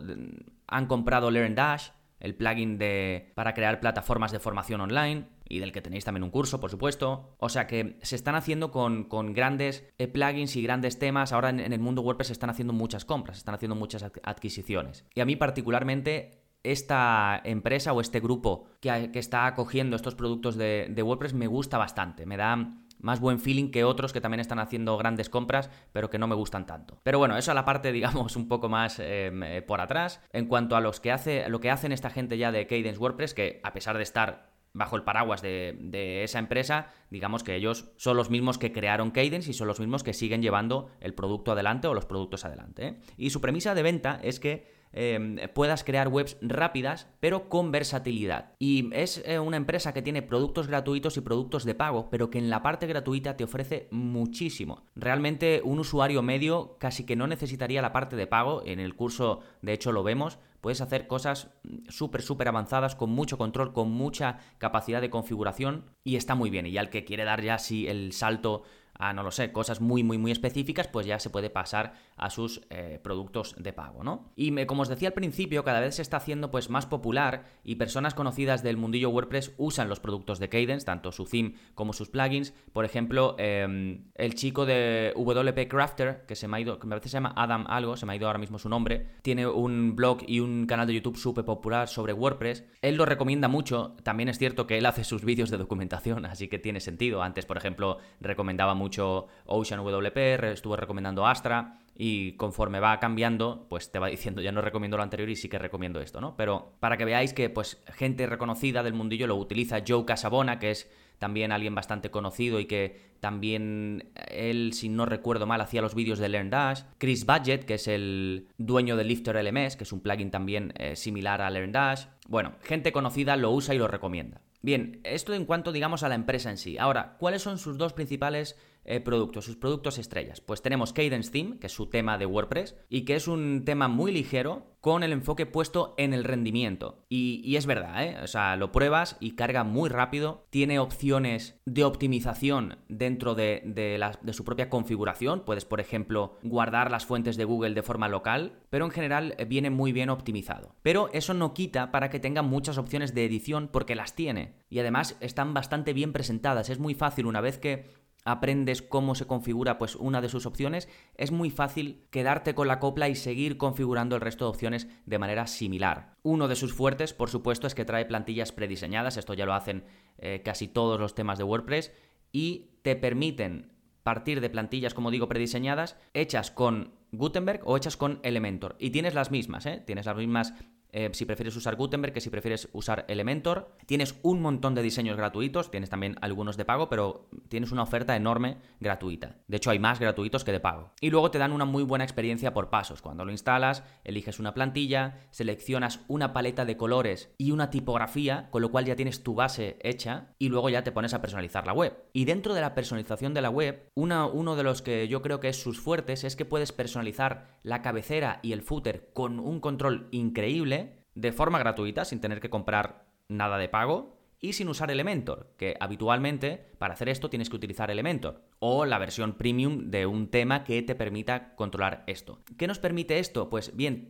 han 0.68 0.86
comprado 0.86 1.32
LearnDash, 1.32 1.90
el 2.20 2.36
plugin 2.36 2.78
de, 2.78 3.32
para 3.36 3.54
crear 3.54 3.80
plataformas 3.80 4.32
de 4.32 4.40
formación 4.40 4.82
online 4.82 5.28
y 5.50 5.60
del 5.60 5.72
que 5.72 5.82
tenéis 5.82 6.04
también 6.04 6.24
un 6.24 6.32
curso, 6.32 6.60
por 6.60 6.72
supuesto. 6.72 7.36
O 7.38 7.50
sea 7.50 7.68
que 7.68 7.98
se 8.02 8.16
están 8.16 8.36
haciendo 8.36 8.72
con, 8.72 9.06
con 9.06 9.34
grandes 9.34 9.88
eh, 9.98 10.08
plugins 10.08 10.56
y 10.56 10.62
grandes 10.62 11.00
temas. 11.00 11.32
Ahora 11.32 11.50
en, 11.50 11.60
el 11.60 11.80
mundo 11.80 12.02
WordPress 12.02 12.28
se 12.28 12.34
están 12.34 12.50
haciendo 12.50 12.74
muchas 12.74 13.06
compras, 13.06 13.38
se 13.38 13.42
están 13.42 13.56
haciendo 13.56 13.76
muchas 13.76 14.04
adquisiciones. 14.24 15.06
Y 15.14 15.22
a 15.22 15.26
mí 15.26 15.36
particularmente 15.36 16.44
esta 16.64 17.40
empresa 17.44 17.94
o 17.94 18.02
este 18.02 18.20
grupo 18.20 18.66
que, 18.82 19.12
está 19.14 19.46
acogiendo 19.46 19.96
estos 19.96 20.16
productos 20.16 20.58
de, 20.58 21.02
WordPress 21.04 21.34
me 21.34 21.48
gusta 21.48 21.78
bastante, 21.78 22.26
me 22.26 22.36
da 22.36 22.58
más 23.00 23.20
buen 23.20 23.40
feeling 23.40 23.72
que 23.72 23.84
otros 23.84 24.14
que 24.14 24.22
también 24.22 24.40
están 24.40 24.60
haciendo 24.60 24.98
grandes 24.98 25.30
compras, 25.30 25.70
pero 25.92 26.10
que 26.10 26.20
no 26.20 26.28
me 26.28 26.36
gustan 26.36 26.66
tanto. 26.66 27.00
Pero 27.04 27.20
bueno, 27.20 27.38
eso 27.38 27.52
a 27.52 27.54
la 27.54 27.66
parte, 27.66 27.92
digamos, 27.94 28.36
un 28.36 28.48
poco 28.48 28.70
más 28.70 29.00
em, 29.00 29.44
eh, 29.44 29.62
por 29.62 29.82
atrás. 29.82 30.22
En 30.34 30.48
cuanto 30.48 30.76
a 30.76 30.82
los 30.82 31.00
que 31.00 31.12
hace, 31.12 31.50
lo 31.50 31.60
que 31.60 31.72
hacen 31.72 31.92
esta 31.92 32.10
gente 32.10 32.38
ya 32.38 32.52
de 32.52 32.68
Cadence 32.68 33.00
WordPress, 33.00 33.34
que 33.34 33.60
a 33.64 33.74
pesar 33.74 33.98
de 33.98 34.04
estar 34.04 34.58
bajo 34.74 34.96
el 34.96 35.04
paraguas 35.04 35.42
de, 35.42 36.24
esa 36.24 36.40
empresa, 36.40 36.92
digamos 37.10 37.44
que 37.44 37.56
ellos 37.56 37.92
son 37.98 38.16
los 38.16 38.30
mismos 38.30 38.58
que 38.58 38.72
crearon 38.72 39.12
Cadence 39.12 39.50
y 39.50 39.54
son 39.54 39.68
los 39.68 39.80
mismos 39.80 40.04
que 40.04 40.14
siguen 40.14 40.42
llevando 40.42 40.90
el 41.00 41.14
producto 41.14 41.52
adelante 41.52 41.88
o 41.88 41.94
los 41.94 42.06
productos 42.06 42.46
adelante. 42.46 42.88
¿eh? 42.88 42.98
Y 43.18 43.32
su 43.32 43.42
premisa 43.42 43.74
de 43.74 43.84
venta 43.84 44.20
es 44.22 44.40
que 44.40 44.77
Em, 44.94 45.38
puedas 45.54 45.84
crear 45.84 46.08
webs 46.08 46.38
rápidas, 46.42 47.08
pero 47.20 47.50
con 47.50 47.72
versatilidad. 47.72 48.54
Y 48.60 48.90
es 48.94 49.22
eh, 49.26 49.40
una 49.40 49.58
empresa 49.58 49.94
que 49.94 50.02
tiene 50.02 50.22
productos 50.22 50.68
gratuitos 50.68 51.18
y 51.18 51.22
productos 51.22 51.66
de 51.66 51.76
pago, 51.76 52.10
pero 52.10 52.30
que 52.30 52.40
en 52.40 52.50
la 52.50 52.64
parte 52.64 52.88
gratuita 52.88 53.38
te 53.38 53.44
ofrece 53.44 53.88
muchísimo. 53.92 54.84
Realmente 54.96 55.62
un 55.64 55.80
usuario 55.80 56.22
medio 56.22 56.78
casi 56.80 57.06
que 57.06 57.16
no 57.16 57.28
necesitaría 57.28 57.82
la 57.82 57.94
parte 57.94 58.16
de 58.16 58.28
pago, 58.28 58.64
en 58.66 58.80
el 58.80 58.96
curso 58.96 59.42
de 59.62 59.74
hecho 59.74 59.92
lo 59.92 60.04
vemos, 60.04 60.40
puedes 60.62 60.82
hacer 60.82 61.08
cosas 61.08 61.50
súper, 61.90 62.22
súper 62.22 62.48
avanzadas, 62.48 62.96
con 62.96 63.10
mucho 63.10 63.38
control, 63.38 63.74
con 63.74 63.92
mucha 63.92 64.40
capacidad 64.58 65.02
de 65.02 65.10
configuración 65.10 65.86
y 66.04 66.16
está 66.16 66.36
muy 66.36 66.50
bien. 66.50 66.66
Y 66.66 66.78
al 66.78 66.90
que 66.90 67.06
quiere 67.06 67.24
dar 67.24 67.42
ya 67.42 67.58
sí 67.60 67.88
el 67.88 68.14
salto 68.14 68.64
a, 69.00 69.14
no 69.14 69.24
lo 69.24 69.32
sé, 69.32 69.52
cosas 69.52 69.82
muy, 69.82 70.04
muy, 70.04 70.18
muy 70.18 70.32
específicas, 70.32 70.88
pues 70.88 71.06
ya 71.06 71.20
se 71.20 71.30
puede 71.30 71.50
pasar 71.50 71.94
a 72.16 72.30
sus 72.30 72.62
eh, 72.70 73.00
productos 73.04 73.56
de 73.58 73.74
pago, 73.74 74.04
¿no? 74.04 74.32
Y 74.36 74.66
como 74.66 74.82
os 74.82 74.90
decía 74.90 75.10
al 75.10 75.14
principio, 75.14 75.64
cada 75.64 75.80
vez 75.80 75.96
se 75.96 76.02
está 76.02 76.18
haciendo 76.18 76.52
pues 76.52 76.70
más 76.70 76.86
popular 76.86 77.46
y 77.64 77.76
personas 77.76 78.14
conocidas 78.14 78.64
del 78.64 78.78
mundillo 78.78 79.10
WordPress 79.10 79.54
usan 79.58 79.90
los 79.90 80.00
productos 80.00 80.40
de 80.40 80.50
Cadence, 80.50 80.86
tanto 80.86 81.12
su 81.12 81.26
theme 81.26 81.56
como 81.76 81.94
sus 81.94 82.10
plugins. 82.10 82.54
Por 82.74 82.86
ejemplo, 82.86 83.36
em, 83.38 84.06
el 84.16 84.36
chico 84.36 84.66
de 84.66 85.14
WP 85.16 85.68
Crafter, 85.68 86.26
que 86.28 86.36
se 86.36 86.48
me 86.48 86.58
ha 86.58 86.60
ido, 86.60 86.80
que 86.80 86.88
me 86.88 86.92
parece 86.92 87.10
se 87.10 87.14
llama 87.14 87.34
Adam 87.36 87.66
algo, 87.68 87.98
se 87.98 88.06
me 88.06 88.14
ha 88.14 88.16
ido 88.16 88.28
ahora 88.28 88.40
mismo 88.40 88.58
su 88.58 88.70
nombre, 88.70 89.08
tiene 89.22 89.48
un 89.48 89.96
blog 89.96 90.20
y 90.28 90.40
un 90.40 90.66
canal 90.66 90.88
de 90.88 90.96
YouTube 90.96 91.18
súper 91.18 91.46
popular 91.46 91.88
sobre 91.88 92.14
WordPress. 92.14 92.64
Él 92.82 92.96
lo 92.96 93.06
recomienda 93.06 93.48
mucho, 93.48 93.96
también 94.04 94.30
es 94.30 94.38
cierto 94.38 94.68
que 94.68 94.78
él 94.78 94.86
hace 94.86 95.04
sus 95.04 95.24
vídeos 95.24 95.50
de 95.50 95.58
documentación, 95.58 96.26
así 96.26 96.48
que 96.48 96.60
tiene 96.60 96.80
sentido. 96.80 97.22
Antes, 97.22 97.46
por 97.46 97.58
ejemplo, 97.58 97.98
recomendaba 98.20 98.74
mucho 98.74 98.87
mucho 98.88 99.28
Ocean 99.46 99.82
WP, 99.82 100.46
estuve 100.54 100.78
recomendando 100.78 101.28
Astra 101.28 101.80
y 101.94 102.34
conforme 102.34 102.80
va 102.80 103.00
cambiando, 103.00 103.66
pues 103.70 103.92
te 103.92 104.00
va 104.00 104.08
diciendo, 104.18 104.42
ya 104.42 104.54
no 104.54 104.62
recomiendo 104.62 104.96
lo 104.96 105.04
anterior 105.04 105.30
y 105.30 105.36
sí 105.36 105.50
que 105.50 105.60
recomiendo 105.60 106.00
esto, 106.00 106.22
¿no? 106.22 106.38
Pero 106.38 106.74
para 106.80 106.96
que 106.96 107.04
veáis 107.04 107.34
que 107.34 107.50
pues 107.50 107.84
gente 107.94 108.26
reconocida 108.28 108.84
del 108.84 108.94
mundillo 108.94 109.28
lo 109.28 109.36
utiliza 109.36 109.84
Joe 109.86 110.06
Casabona, 110.06 110.58
que 110.58 110.72
es 110.72 110.90
también 111.20 111.52
alguien 111.52 111.76
bastante 111.76 112.12
conocido 112.12 112.60
y 112.62 112.66
que 112.66 113.18
también 113.20 114.12
él, 114.30 114.72
si 114.74 114.88
no 114.88 115.06
recuerdo 115.06 115.48
mal, 115.48 115.60
hacía 115.60 115.82
los 115.82 115.96
vídeos 115.96 116.20
de 116.20 116.30
LearnDash. 116.30 116.84
Chris 117.00 117.26
Budget, 117.26 117.66
que 117.66 117.74
es 117.74 117.88
el 117.88 118.48
dueño 118.58 118.96
de 118.96 119.04
Lifter 119.04 119.36
LMS, 119.44 119.76
que 119.76 119.84
es 119.84 119.92
un 119.92 120.02
plugin 120.02 120.32
también 120.32 120.74
eh, 120.78 120.96
similar 120.96 121.42
a 121.42 121.50
LearnDash. 121.50 122.06
Bueno, 122.28 122.54
gente 122.62 122.92
conocida 122.92 123.36
lo 123.36 123.52
usa 123.52 123.74
y 123.74 123.80
lo 123.80 123.88
recomienda. 123.88 124.42
Bien, 124.62 125.00
esto 125.04 125.34
en 125.34 125.46
cuanto 125.46 125.72
digamos 125.72 126.04
a 126.04 126.10
la 126.10 126.16
empresa 126.16 126.50
en 126.50 126.58
sí. 126.58 126.78
Ahora, 126.78 127.16
¿cuáles 127.20 127.42
son 127.42 127.58
sus 127.58 127.78
dos 127.78 127.94
principales 127.94 128.58
eh, 128.88 129.00
productos, 129.00 129.46
sus 129.46 129.58
productos 129.58 129.98
estrellas? 129.98 130.42
Pues 130.42 130.62
tenemos 130.62 130.94
Cadence 130.94 131.32
Theme, 131.32 131.60
que 131.60 131.68
es 131.68 131.74
su 131.74 131.88
tema 131.88 132.18
de 132.18 132.26
WordPress, 132.26 132.76
y 132.90 133.06
que 133.06 133.16
es 133.16 133.28
un 133.28 133.64
tema 133.66 133.88
muy 133.88 134.12
ligero 134.12 134.78
con 134.82 135.04
el 135.04 135.12
enfoque 135.12 135.46
puesto 135.46 135.96
en 135.98 136.14
el 136.14 136.24
rendimiento. 136.24 137.04
Y, 137.10 137.56
es 137.58 137.66
verdad, 137.66 138.06
¿eh? 138.06 138.18
O 138.24 138.28
sea, 138.28 138.56
lo 138.56 138.72
pruebas 138.72 139.18
y 139.20 139.36
carga 139.36 139.66
muy 139.66 139.90
rápido, 139.90 140.46
tiene 140.50 140.80
opciones 140.80 141.60
de 141.66 141.84
optimización 141.84 142.78
dentro 142.88 143.36
de, 143.36 143.62
de 143.66 144.34
su 144.34 144.46
propia 144.46 144.70
configuración. 144.70 145.44
Puedes, 145.44 145.66
por 145.66 145.82
ejemplo, 145.82 146.38
guardar 146.42 146.90
las 146.90 147.06
fuentes 147.06 147.36
de 147.36 147.44
Google 147.44 147.74
de 147.74 147.84
forma 147.84 148.08
local, 148.08 148.60
pero 148.70 148.86
en 148.86 148.92
general 148.92 149.36
eh, 149.38 149.44
viene 149.46 149.70
muy 149.70 149.92
bien 149.92 150.10
optimizado. 150.10 150.76
Pero 150.84 151.10
eso 151.12 151.34
no 151.34 151.54
quita 151.54 151.92
para 151.92 152.10
que 152.10 152.22
tenga 152.22 152.42
muchas 152.42 152.78
opciones 152.78 153.14
de 153.14 153.26
edición 153.26 153.70
porque 153.72 153.96
las 153.96 154.16
tiene. 154.16 154.54
Y 154.70 154.80
además 154.80 155.18
están 155.20 155.54
bastante 155.54 155.92
bien 155.94 156.14
presentadas. 156.14 156.70
Es 156.70 156.80
muy 156.80 156.94
fácil 156.94 157.26
una 157.26 157.42
vez 157.42 157.58
que 157.58 158.07
aprendes 158.28 158.82
cómo 158.82 159.16
se 159.16 159.26
configura 159.26 159.78
pues 159.78 159.96
una 159.96 160.22
de 160.22 160.30
sus 160.30 160.46
opciones, 160.46 160.90
es 161.16 161.32
muy 161.32 161.50
fácil 161.50 162.06
quedarte 162.12 162.54
con 162.54 162.68
la 162.68 162.80
copla 162.80 163.08
y 163.08 163.16
seguir 163.16 163.58
configurando 163.58 164.16
el 164.16 164.22
resto 164.22 164.46
de 164.46 164.50
opciones 164.50 164.88
de 165.06 165.18
manera 165.18 165.48
similar. 165.48 166.14
Uno 166.24 166.48
de 166.50 166.58
sus 166.58 166.74
fuertes, 166.74 167.14
por 167.14 167.30
supuesto, 167.30 167.68
es 167.68 167.74
que 167.74 167.86
trae 167.86 168.06
plantillas 168.06 168.52
prediseñadas, 168.52 169.16
esto 169.16 169.34
ya 169.34 169.46
lo 169.46 169.54
hacen 169.54 169.86
eh, 170.18 170.42
casi 170.44 170.68
todos 170.68 171.00
los 171.00 171.16
temas 171.16 171.38
de 171.38 171.46
WordPress, 171.46 171.94
y 172.34 172.72
te 172.82 172.98
permiten 172.98 173.72
partir 174.04 174.42
de 174.42 174.50
plantillas, 174.50 174.94
como 174.94 175.12
digo, 175.12 175.28
prediseñadas, 175.28 175.98
hechas 176.14 176.52
con 176.52 176.94
Gutenberg 177.12 177.62
o 177.64 177.78
hechas 177.78 177.98
con 177.98 178.20
Elementor. 178.24 178.76
Y 178.80 178.92
tienes 178.92 179.14
las 179.14 179.32
mismas, 179.32 179.66
¿eh? 179.66 179.82
Tienes 179.86 180.06
las 180.06 180.18
mismas 180.18 180.54
eh, 180.92 181.10
si 181.14 181.26
prefieres 181.26 181.56
usar 181.56 181.76
Gutenberg 181.76 182.14
que 182.14 182.22
si 182.22 182.30
prefieres 182.30 182.70
usar 182.74 183.06
Elementor. 183.08 183.72
Tienes 183.86 184.16
un 184.24 184.42
montón 184.42 184.76
de 184.76 184.82
diseños 184.82 185.18
gratuitos, 185.18 185.72
tienes 185.72 185.90
también 185.90 186.18
algunos 186.22 186.58
de 186.58 186.66
pago, 186.66 186.90
pero 186.90 187.30
tienes 187.50 187.72
una 187.72 187.84
oferta 187.84 188.16
enorme 188.16 188.58
gratuita. 188.80 189.38
De 189.48 189.58
hecho, 189.58 189.72
hay 189.72 189.80
más 189.80 190.00
gratuitos 190.00 190.44
que 190.44 190.52
de 190.52 190.60
pago. 190.60 190.92
Y 191.02 191.10
luego 191.10 191.32
te 191.32 191.38
dan 191.38 191.52
una 191.52 191.66
muy 191.66 191.84
buena 191.84 192.04
experiencia 192.04 192.54
por 192.54 192.70
pasos. 192.70 193.02
Cuando 193.02 193.26
lo 193.26 193.32
instalas, 193.32 193.84
eliges 194.04 194.40
una 194.40 194.54
plantilla, 194.54 195.28
seleccionas 195.32 196.02
una 196.08 196.34
paleta 196.34 196.66
de 196.66 196.78
colores 196.78 197.34
y 197.38 197.52
una 197.52 197.70
tipografía, 197.70 198.50
con 198.52 198.62
lo 198.62 198.72
cual 198.72 198.86
ya 198.86 198.96
tienes 198.96 199.24
tu 199.24 199.36
base 199.36 199.78
hecha 199.82 200.34
y 200.40 200.50
luego 200.50 200.70
ya 200.70 200.84
te 200.84 200.92
pones 200.92 201.14
a 201.14 201.22
personalizar 201.22 201.66
la 201.66 201.74
web. 201.74 201.96
Y 202.14 202.26
dentro 202.26 202.54
de 202.54 202.62
la 202.62 202.74
personalización 202.74 203.34
de 203.34 203.42
la 203.42 203.50
web, 203.50 203.90
uno 203.96 204.56
de 204.56 204.64
los 204.64 204.82
que 204.82 205.08
yo 205.08 205.22
creo 205.22 205.40
que 205.40 205.50
es 205.50 205.62
sus 205.62 205.80
fuertes 205.80 206.24
es 206.24 206.36
que 206.36 206.46
puedes 206.46 206.72
personalizar 206.72 207.60
la 207.64 207.82
cabecera 207.82 208.40
y 208.42 208.54
el 208.54 208.62
footer 208.62 209.10
con 209.14 209.40
un 209.40 209.60
control 209.60 210.08
increíble 210.12 210.87
de 211.18 211.32
forma 211.32 211.58
gratuita, 211.58 212.06
sin 212.06 212.22
tener 212.22 212.40
que 212.40 212.52
comprar 212.52 213.06
nada 213.28 213.58
de 213.58 213.70
pago 213.70 214.18
y 214.40 214.54
sin 214.54 214.70
usar 214.70 214.92
Elementor, 214.92 215.56
que 215.58 215.76
habitualmente 215.80 216.74
para 216.78 216.94
hacer 216.94 217.10
esto 217.10 217.30
tienes 217.30 217.50
que 217.50 217.56
utilizar 217.56 217.90
Elementor 217.90 218.44
o 218.60 218.86
la 218.86 219.00
versión 219.00 219.34
premium 219.34 219.90
de 219.90 220.06
un 220.06 220.30
tema 220.30 220.64
que 220.64 220.84
te 220.84 220.94
permita 220.94 221.56
controlar 221.56 222.04
esto. 222.06 222.40
¿Qué 222.56 222.68
nos 222.68 222.78
permite 222.78 223.18
esto? 223.18 223.50
Pues 223.50 223.76
bien, 223.76 224.10